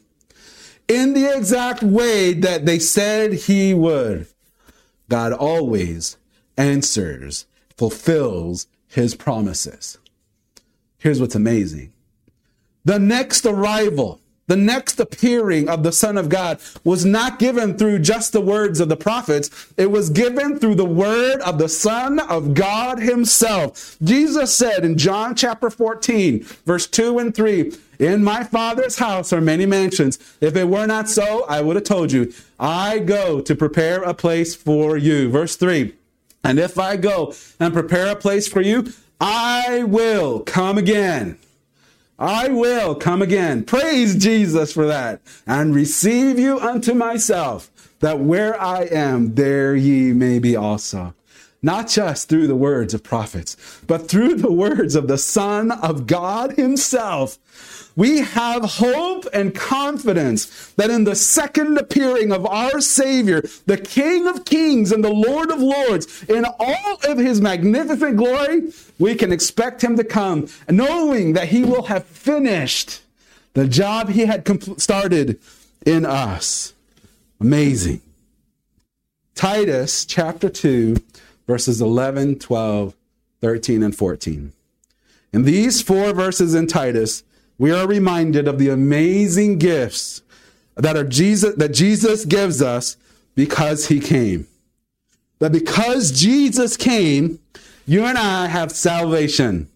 in 0.88 1.14
the 1.14 1.34
exact 1.34 1.82
way 1.82 2.34
that 2.34 2.66
they 2.66 2.78
said 2.78 3.32
he 3.32 3.72
would. 3.72 4.26
God 5.12 5.34
always 5.34 6.16
answers, 6.56 7.44
fulfills 7.76 8.66
his 8.88 9.14
promises. 9.14 9.98
Here's 10.96 11.20
what's 11.20 11.34
amazing. 11.34 11.92
The 12.86 12.98
next 12.98 13.44
arrival, 13.44 14.22
the 14.46 14.56
next 14.56 14.98
appearing 14.98 15.68
of 15.68 15.82
the 15.82 15.92
Son 15.92 16.16
of 16.16 16.30
God 16.30 16.60
was 16.82 17.04
not 17.04 17.38
given 17.38 17.76
through 17.76 17.98
just 17.98 18.32
the 18.32 18.40
words 18.40 18.80
of 18.80 18.88
the 18.88 18.96
prophets. 18.96 19.50
It 19.76 19.90
was 19.90 20.08
given 20.08 20.58
through 20.58 20.76
the 20.76 20.86
word 20.86 21.42
of 21.42 21.58
the 21.58 21.68
Son 21.68 22.18
of 22.18 22.54
God 22.54 22.98
himself. 22.98 23.98
Jesus 24.02 24.56
said 24.56 24.82
in 24.82 24.96
John 24.96 25.34
chapter 25.34 25.68
14, 25.68 26.42
verse 26.64 26.86
2 26.86 27.18
and 27.18 27.34
3, 27.34 27.76
in 28.02 28.24
my 28.24 28.44
father's 28.44 28.98
house 28.98 29.32
are 29.32 29.40
many 29.40 29.64
mansions. 29.64 30.18
If 30.40 30.56
it 30.56 30.68
were 30.68 30.86
not 30.86 31.08
so, 31.08 31.44
I 31.44 31.60
would 31.60 31.76
have 31.76 31.84
told 31.84 32.10
you. 32.12 32.32
I 32.58 32.98
go 32.98 33.40
to 33.40 33.54
prepare 33.54 34.02
a 34.02 34.14
place 34.14 34.54
for 34.54 34.96
you. 34.96 35.30
Verse 35.30 35.56
3. 35.56 35.94
And 36.44 36.58
if 36.58 36.78
I 36.78 36.96
go 36.96 37.32
and 37.60 37.72
prepare 37.72 38.08
a 38.08 38.16
place 38.16 38.48
for 38.48 38.60
you, 38.60 38.92
I 39.20 39.84
will 39.84 40.40
come 40.40 40.78
again. 40.78 41.38
I 42.18 42.48
will 42.48 42.94
come 42.94 43.22
again. 43.22 43.64
Praise 43.64 44.16
Jesus 44.16 44.72
for 44.72 44.86
that. 44.86 45.20
And 45.46 45.74
receive 45.74 46.38
you 46.38 46.58
unto 46.58 46.94
myself, 46.94 47.70
that 48.00 48.18
where 48.18 48.60
I 48.60 48.82
am, 48.82 49.36
there 49.36 49.76
ye 49.76 50.12
may 50.12 50.40
be 50.40 50.56
also 50.56 51.14
not 51.62 51.88
just 51.88 52.28
through 52.28 52.48
the 52.48 52.56
words 52.56 52.92
of 52.92 53.02
prophets, 53.02 53.56
but 53.86 54.08
through 54.08 54.34
the 54.34 54.52
words 54.52 54.94
of 54.94 55.06
the 55.06 55.18
Son 55.18 55.70
of 55.70 56.06
God 56.06 56.52
Himself. 56.52 57.38
We 57.94 58.18
have 58.20 58.64
hope 58.64 59.26
and 59.32 59.54
confidence 59.54 60.72
that 60.72 60.90
in 60.90 61.04
the 61.04 61.14
second 61.14 61.78
appearing 61.78 62.32
of 62.32 62.46
our 62.46 62.80
Savior, 62.80 63.42
the 63.66 63.76
King 63.76 64.26
of 64.26 64.44
Kings 64.44 64.92
and 64.92 65.04
the 65.04 65.12
Lord 65.12 65.50
of 65.50 65.60
Lords, 65.60 66.24
in 66.24 66.44
all 66.44 66.98
of 67.04 67.18
His 67.18 67.40
magnificent 67.40 68.16
glory, 68.16 68.72
we 68.98 69.14
can 69.14 69.32
expect 69.32 69.82
Him 69.82 69.96
to 69.96 70.04
come, 70.04 70.48
knowing 70.68 71.34
that 71.34 71.48
He 71.48 71.64
will 71.64 71.84
have 71.84 72.04
finished 72.04 73.02
the 73.54 73.68
job 73.68 74.10
He 74.10 74.26
had 74.26 74.46
started 74.80 75.38
in 75.84 76.06
us. 76.06 76.72
Amazing. 77.40 78.00
Titus 79.34 80.04
chapter 80.04 80.48
2 80.48 80.96
verses 81.46 81.80
11, 81.80 82.38
12, 82.38 82.94
13, 83.40 83.82
and 83.82 83.96
14. 83.96 84.52
In 85.32 85.42
these 85.44 85.82
four 85.82 86.12
verses 86.12 86.54
in 86.54 86.66
Titus, 86.66 87.24
we 87.58 87.70
are 87.70 87.86
reminded 87.86 88.48
of 88.48 88.58
the 88.58 88.68
amazing 88.68 89.58
gifts 89.58 90.22
that 90.76 90.96
are 90.96 91.04
Jesus 91.04 91.54
that 91.56 91.74
Jesus 91.74 92.24
gives 92.24 92.62
us 92.62 92.96
because 93.34 93.88
he 93.88 94.00
came. 94.00 94.46
That 95.38 95.52
because 95.52 96.12
Jesus 96.12 96.76
came, 96.76 97.38
you 97.86 98.04
and 98.04 98.16
I 98.16 98.46
have 98.46 98.72
salvation. 98.72 99.68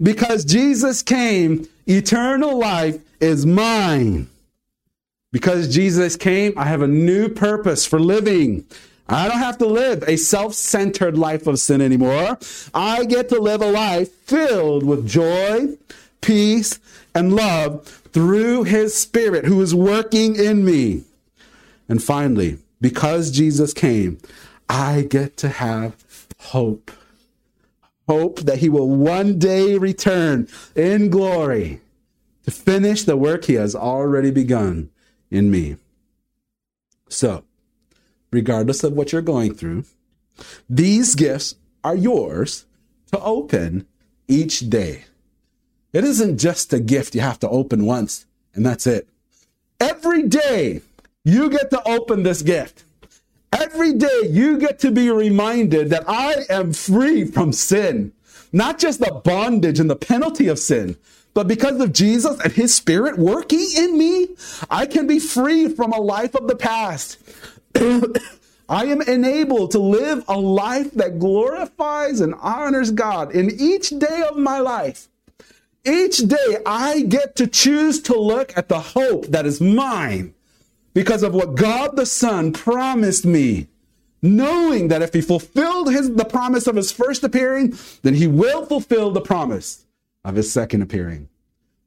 Because 0.00 0.44
Jesus 0.44 1.02
came, 1.02 1.68
eternal 1.86 2.58
life 2.58 2.98
is 3.20 3.46
mine. 3.46 4.28
Because 5.30 5.72
Jesus 5.72 6.16
came, 6.16 6.52
I 6.56 6.64
have 6.64 6.82
a 6.82 6.88
new 6.88 7.28
purpose 7.28 7.86
for 7.86 8.00
living. 8.00 8.66
I 9.08 9.28
don't 9.28 9.38
have 9.38 9.58
to 9.58 9.66
live 9.66 10.04
a 10.06 10.16
self 10.16 10.54
centered 10.54 11.18
life 11.18 11.46
of 11.46 11.58
sin 11.58 11.80
anymore. 11.80 12.38
I 12.72 13.04
get 13.04 13.28
to 13.30 13.40
live 13.40 13.62
a 13.62 13.70
life 13.70 14.10
filled 14.10 14.84
with 14.84 15.06
joy, 15.06 15.76
peace, 16.22 16.80
and 17.14 17.34
love 17.36 17.86
through 18.12 18.64
His 18.64 18.96
Spirit 18.96 19.44
who 19.44 19.60
is 19.60 19.74
working 19.74 20.36
in 20.36 20.64
me. 20.64 21.04
And 21.88 22.02
finally, 22.02 22.58
because 22.80 23.30
Jesus 23.30 23.74
came, 23.74 24.18
I 24.68 25.02
get 25.02 25.36
to 25.38 25.48
have 25.50 25.94
hope. 26.38 26.90
Hope 28.08 28.40
that 28.40 28.58
He 28.58 28.68
will 28.68 28.88
one 28.88 29.38
day 29.38 29.76
return 29.76 30.48
in 30.74 31.10
glory 31.10 31.80
to 32.44 32.50
finish 32.50 33.02
the 33.04 33.16
work 33.16 33.44
He 33.44 33.54
has 33.54 33.74
already 33.74 34.30
begun 34.30 34.90
in 35.30 35.50
me. 35.50 35.76
So, 37.08 37.44
regardless 38.30 38.82
of 38.82 38.94
what 38.94 39.12
you're 39.12 39.22
going 39.22 39.54
through, 39.54 39.84
These 40.68 41.14
gifts 41.14 41.56
are 41.84 41.96
yours 41.96 42.64
to 43.12 43.20
open 43.20 43.86
each 44.28 44.70
day. 44.70 45.04
It 45.92 46.04
isn't 46.04 46.38
just 46.38 46.72
a 46.72 46.80
gift 46.80 47.14
you 47.14 47.20
have 47.20 47.38
to 47.40 47.48
open 47.48 47.84
once 47.84 48.26
and 48.54 48.64
that's 48.64 48.86
it. 48.86 49.08
Every 49.80 50.22
day 50.22 50.82
you 51.24 51.50
get 51.50 51.70
to 51.70 51.82
open 51.88 52.22
this 52.22 52.42
gift. 52.42 52.84
Every 53.52 53.92
day 53.92 54.22
you 54.28 54.58
get 54.58 54.78
to 54.80 54.90
be 54.90 55.10
reminded 55.10 55.90
that 55.90 56.04
I 56.08 56.46
am 56.48 56.72
free 56.72 57.24
from 57.24 57.52
sin, 57.52 58.12
not 58.52 58.78
just 58.78 59.00
the 59.00 59.20
bondage 59.24 59.78
and 59.78 59.90
the 59.90 59.96
penalty 59.96 60.48
of 60.48 60.58
sin, 60.58 60.96
but 61.34 61.48
because 61.48 61.80
of 61.80 61.92
Jesus 61.92 62.40
and 62.40 62.52
his 62.52 62.74
spirit 62.74 63.18
working 63.18 63.66
in 63.76 63.96
me, 63.96 64.28
I 64.70 64.86
can 64.86 65.06
be 65.06 65.18
free 65.18 65.68
from 65.68 65.92
a 65.92 66.00
life 66.00 66.34
of 66.34 66.48
the 66.48 66.56
past. 66.56 67.18
I 68.68 68.86
am 68.86 69.02
enabled 69.02 69.72
to 69.72 69.78
live 69.78 70.24
a 70.28 70.38
life 70.38 70.92
that 70.92 71.18
glorifies 71.18 72.20
and 72.20 72.34
honors 72.40 72.90
God 72.90 73.34
in 73.34 73.50
each 73.58 73.90
day 73.90 74.24
of 74.28 74.36
my 74.36 74.60
life. 74.60 75.08
Each 75.84 76.18
day 76.18 76.58
I 76.64 77.02
get 77.02 77.34
to 77.36 77.46
choose 77.46 78.00
to 78.02 78.18
look 78.18 78.56
at 78.56 78.68
the 78.68 78.78
hope 78.78 79.26
that 79.26 79.46
is 79.46 79.60
mine 79.60 80.34
because 80.94 81.22
of 81.22 81.34
what 81.34 81.56
God 81.56 81.96
the 81.96 82.06
Son 82.06 82.52
promised 82.52 83.24
me, 83.24 83.66
knowing 84.20 84.88
that 84.88 85.02
if 85.02 85.12
he 85.12 85.20
fulfilled 85.20 85.92
his, 85.92 86.14
the 86.14 86.24
promise 86.24 86.68
of 86.68 86.76
his 86.76 86.92
first 86.92 87.24
appearing, 87.24 87.76
then 88.02 88.14
he 88.14 88.28
will 88.28 88.64
fulfill 88.66 89.10
the 89.10 89.20
promise 89.20 89.84
of 90.24 90.36
his 90.36 90.52
second 90.52 90.82
appearing. 90.82 91.28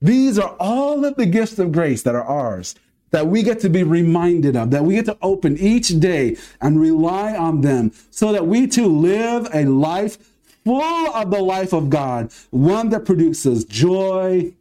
These 0.02 0.38
are 0.38 0.56
all 0.60 1.06
of 1.06 1.16
the 1.16 1.26
gifts 1.26 1.58
of 1.58 1.72
grace 1.72 2.04
that 2.04 2.16
are 2.16 2.24
ours, 2.24 2.76
that 3.12 3.28
we 3.28 3.44
get 3.44 3.62
to 3.62 3.70
be 3.70 3.84
reminded 3.84 4.58
of, 4.58 4.72
that 4.72 4.84
we 4.84 4.96
get 4.96 5.06
to 5.06 5.18
open 5.22 5.58
each 5.58 6.00
day 6.00 6.36
and 6.60 6.82
rely 6.82 7.34
on 7.34 7.62
them 7.62 7.94
so 8.10 8.34
that 8.34 8.46
we 8.46 8.68
too 8.68 8.88
live 8.88 9.48
a 9.54 9.64
life 9.64 10.18
full 10.66 11.14
of 11.14 11.32
the 11.32 11.42
life 11.42 11.74
of 11.74 11.90
God, 11.90 12.34
one 12.50 12.90
that 12.90 13.06
produces 13.06 13.64
joy, 13.64 14.52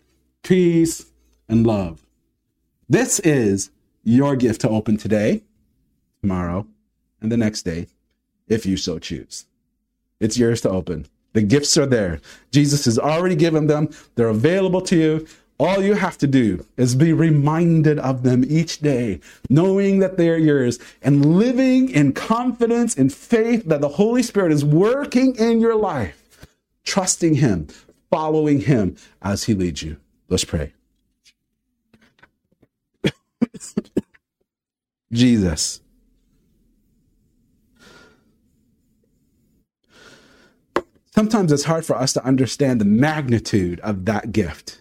peace, 0.43 1.07
and 1.49 1.67
love. 1.67 2.07
This 2.89 3.19
is 3.21 3.71
your 4.05 4.37
gift 4.37 4.61
to 4.61 4.69
open 4.69 4.99
today, 4.99 5.43
tomorrow, 6.21 6.67
and 7.21 7.33
the 7.33 7.37
next 7.39 7.63
day, 7.63 7.89
if 8.47 8.67
you 8.67 8.77
so 8.77 8.99
choose. 8.99 9.47
It's 10.21 10.39
yours 10.39 10.61
to 10.61 10.71
open. 10.71 11.07
The 11.33 11.43
gifts 11.43 11.77
are 11.79 11.87
there. 11.87 12.21
Jesus 12.53 12.85
has 12.85 12.99
already 12.99 13.35
given 13.35 13.67
them, 13.67 13.89
they're 14.15 14.29
available 14.29 14.83
to 14.83 14.97
you. 14.97 15.27
All 15.59 15.83
you 15.83 15.95
have 15.95 16.19
to 16.19 16.27
do 16.27 16.67
is 16.77 16.97
be 16.97 17.13
reminded 17.13 17.99
of 18.01 18.25
them 18.25 18.45
each 18.47 18.81
day, 18.81 19.21
knowing 19.49 20.01
that 20.01 20.17
they're 20.17 20.37
yours 20.39 20.81
and 21.01 21.37
living 21.37 21.91
in 21.91 22.13
confidence 22.13 22.97
and 22.97 23.15
faith 23.15 23.65
that 23.67 23.81
the 23.81 23.91
Holy 23.91 24.23
Spirit 24.23 24.51
is 24.51 24.65
working 24.65 25.37
in 25.37 25.61
your 25.61 25.77
life, 25.77 26.47
trusting 26.83 27.35
Him, 27.37 27.69
following 28.11 28.63
Him 28.63 28.97
as 29.23 29.45
He 29.45 29.55
leads 29.55 29.81
you. 29.83 29.99
Let's 30.29 30.45
pray. 30.45 30.73
Jesus. 35.13 35.81
Sometimes 41.15 41.53
it's 41.53 41.63
hard 41.63 41.87
for 41.87 41.95
us 41.95 42.13
to 42.15 42.25
understand 42.25 42.81
the 42.81 42.85
magnitude 42.85 43.79
of 43.81 44.05
that 44.07 44.33
gift 44.33 44.81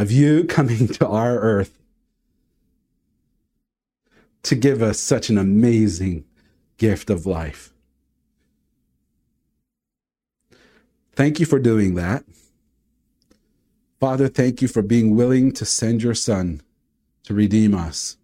of 0.00 0.10
you 0.10 0.44
coming 0.48 0.88
to 0.88 1.06
our 1.06 1.38
earth 1.38 1.78
to 4.42 4.54
give 4.54 4.82
us 4.82 4.98
such 4.98 5.28
an 5.28 5.36
amazing 5.36 6.24
gift 6.78 7.10
of 7.10 7.26
life. 7.26 7.74
Thank 11.12 11.38
you 11.38 11.44
for 11.44 11.58
doing 11.58 11.96
that. 11.96 12.24
Father, 14.00 14.28
thank 14.28 14.62
you 14.62 14.68
for 14.68 14.80
being 14.80 15.14
willing 15.14 15.52
to 15.52 15.66
send 15.66 16.02
your 16.02 16.14
son 16.14 16.62
to 17.24 17.34
redeem 17.34 17.74
us. 17.74 18.16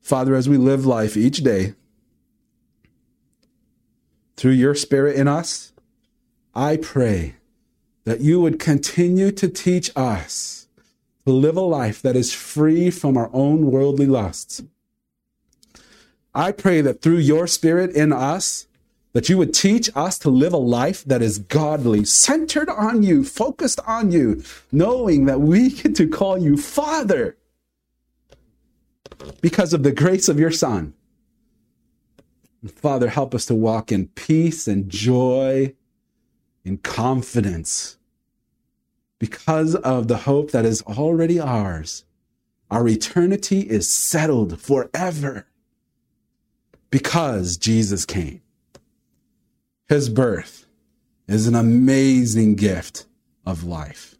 Father, 0.00 0.36
as 0.36 0.48
we 0.48 0.56
live 0.56 0.86
life 0.86 1.16
each 1.16 1.38
day, 1.38 1.74
through 4.36 4.52
your 4.52 4.76
spirit 4.76 5.16
in 5.16 5.26
us, 5.26 5.72
I 6.54 6.76
pray 6.76 7.34
that 8.06 8.20
you 8.20 8.40
would 8.40 8.60
continue 8.60 9.32
to 9.32 9.48
teach 9.48 9.90
us 9.96 10.68
to 11.26 11.32
live 11.32 11.56
a 11.56 11.60
life 11.60 12.00
that 12.00 12.14
is 12.14 12.32
free 12.32 12.88
from 12.88 13.16
our 13.16 13.28
own 13.32 13.68
worldly 13.70 14.06
lusts. 14.06 14.62
I 16.32 16.52
pray 16.52 16.80
that 16.82 17.02
through 17.02 17.18
your 17.18 17.48
spirit 17.48 17.94
in 17.96 18.12
us, 18.12 18.68
that 19.12 19.28
you 19.28 19.36
would 19.38 19.52
teach 19.52 19.90
us 19.96 20.20
to 20.20 20.30
live 20.30 20.52
a 20.52 20.58
life 20.58 21.02
that 21.04 21.20
is 21.20 21.40
godly, 21.40 22.04
centered 22.04 22.68
on 22.68 23.02
you, 23.02 23.24
focused 23.24 23.80
on 23.86 24.12
you, 24.12 24.42
knowing 24.70 25.24
that 25.24 25.40
we 25.40 25.70
get 25.82 25.96
to 25.96 26.06
call 26.06 26.38
you 26.38 26.56
Father 26.56 27.36
because 29.40 29.72
of 29.72 29.82
the 29.82 29.92
grace 29.92 30.28
of 30.28 30.38
your 30.38 30.52
Son. 30.52 30.94
Father, 32.68 33.08
help 33.08 33.34
us 33.34 33.46
to 33.46 33.54
walk 33.54 33.90
in 33.90 34.08
peace 34.08 34.68
and 34.68 34.88
joy, 34.88 35.74
in 36.66 36.78
confidence, 36.78 37.95
because 39.18 39.74
of 39.74 40.08
the 40.08 40.18
hope 40.18 40.50
that 40.50 40.64
is 40.64 40.82
already 40.82 41.40
ours. 41.40 42.04
Our 42.70 42.88
eternity 42.88 43.60
is 43.60 43.88
settled 43.88 44.60
forever 44.60 45.46
because 46.90 47.56
Jesus 47.56 48.04
came. 48.04 48.42
His 49.88 50.08
birth 50.08 50.66
is 51.28 51.46
an 51.46 51.54
amazing 51.54 52.56
gift 52.56 53.06
of 53.44 53.64
life. 53.64 54.16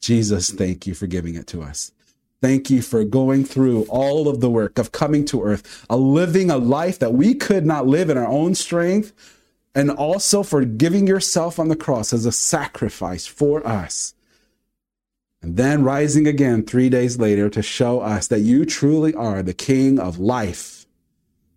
Jesus, 0.00 0.50
thank 0.50 0.86
you 0.86 0.94
for 0.94 1.06
giving 1.06 1.34
it 1.34 1.46
to 1.48 1.62
us. 1.62 1.92
Thank 2.40 2.68
you 2.68 2.82
for 2.82 3.04
going 3.04 3.44
through 3.44 3.84
all 3.88 4.28
of 4.28 4.40
the 4.40 4.50
work 4.50 4.78
of 4.78 4.92
coming 4.92 5.24
to 5.26 5.42
earth, 5.42 5.86
a 5.88 5.96
living 5.96 6.50
a 6.50 6.58
life 6.58 6.98
that 6.98 7.14
we 7.14 7.34
could 7.34 7.64
not 7.64 7.86
live 7.86 8.10
in 8.10 8.18
our 8.18 8.28
own 8.28 8.54
strength, 8.54 9.12
and 9.74 9.90
also 9.90 10.42
for 10.42 10.64
giving 10.64 11.06
yourself 11.06 11.58
on 11.58 11.68
the 11.68 11.76
cross 11.76 12.12
as 12.12 12.26
a 12.26 12.32
sacrifice 12.32 13.26
for 13.26 13.66
us. 13.66 14.13
And 15.44 15.58
then 15.58 15.84
rising 15.84 16.26
again 16.26 16.64
three 16.64 16.88
days 16.88 17.18
later 17.18 17.50
to 17.50 17.60
show 17.60 18.00
us 18.00 18.28
that 18.28 18.40
you 18.40 18.64
truly 18.64 19.12
are 19.12 19.42
the 19.42 19.52
King 19.52 19.98
of 19.98 20.18
life. 20.18 20.86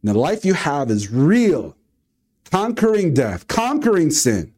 And 0.01 0.13
the 0.13 0.19
life 0.19 0.43
you 0.43 0.55
have 0.55 0.91
is 0.91 1.09
real, 1.09 1.73
conquering 2.51 3.13
death, 3.13 3.47
conquering 3.47 4.11
sin. 4.11 4.53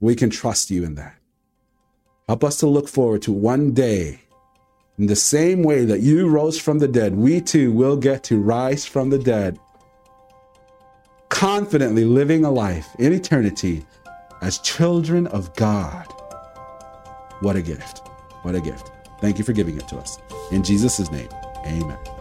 We 0.00 0.14
can 0.14 0.28
trust 0.28 0.70
you 0.70 0.84
in 0.84 0.96
that. 0.96 1.16
Help 2.28 2.44
us 2.44 2.58
to 2.58 2.66
look 2.66 2.88
forward 2.88 3.22
to 3.22 3.32
one 3.32 3.72
day 3.72 4.20
in 4.98 5.06
the 5.06 5.16
same 5.16 5.62
way 5.62 5.86
that 5.86 6.00
you 6.00 6.28
rose 6.28 6.60
from 6.60 6.78
the 6.78 6.88
dead, 6.88 7.16
we 7.16 7.40
too 7.40 7.72
will 7.72 7.96
get 7.96 8.22
to 8.24 8.38
rise 8.38 8.84
from 8.84 9.08
the 9.08 9.18
dead, 9.18 9.58
confidently 11.30 12.04
living 12.04 12.44
a 12.44 12.50
life 12.50 12.88
in 12.98 13.14
eternity 13.14 13.86
as 14.42 14.58
children 14.58 15.26
of 15.28 15.56
God. 15.56 16.04
What 17.40 17.56
a 17.56 17.62
gift. 17.62 18.05
What 18.46 18.54
a 18.54 18.60
gift. 18.60 18.92
Thank 19.20 19.38
you 19.38 19.44
for 19.44 19.52
giving 19.52 19.76
it 19.76 19.88
to 19.88 19.98
us. 19.98 20.18
In 20.52 20.62
Jesus' 20.62 21.10
name, 21.10 21.28
amen. 21.66 22.15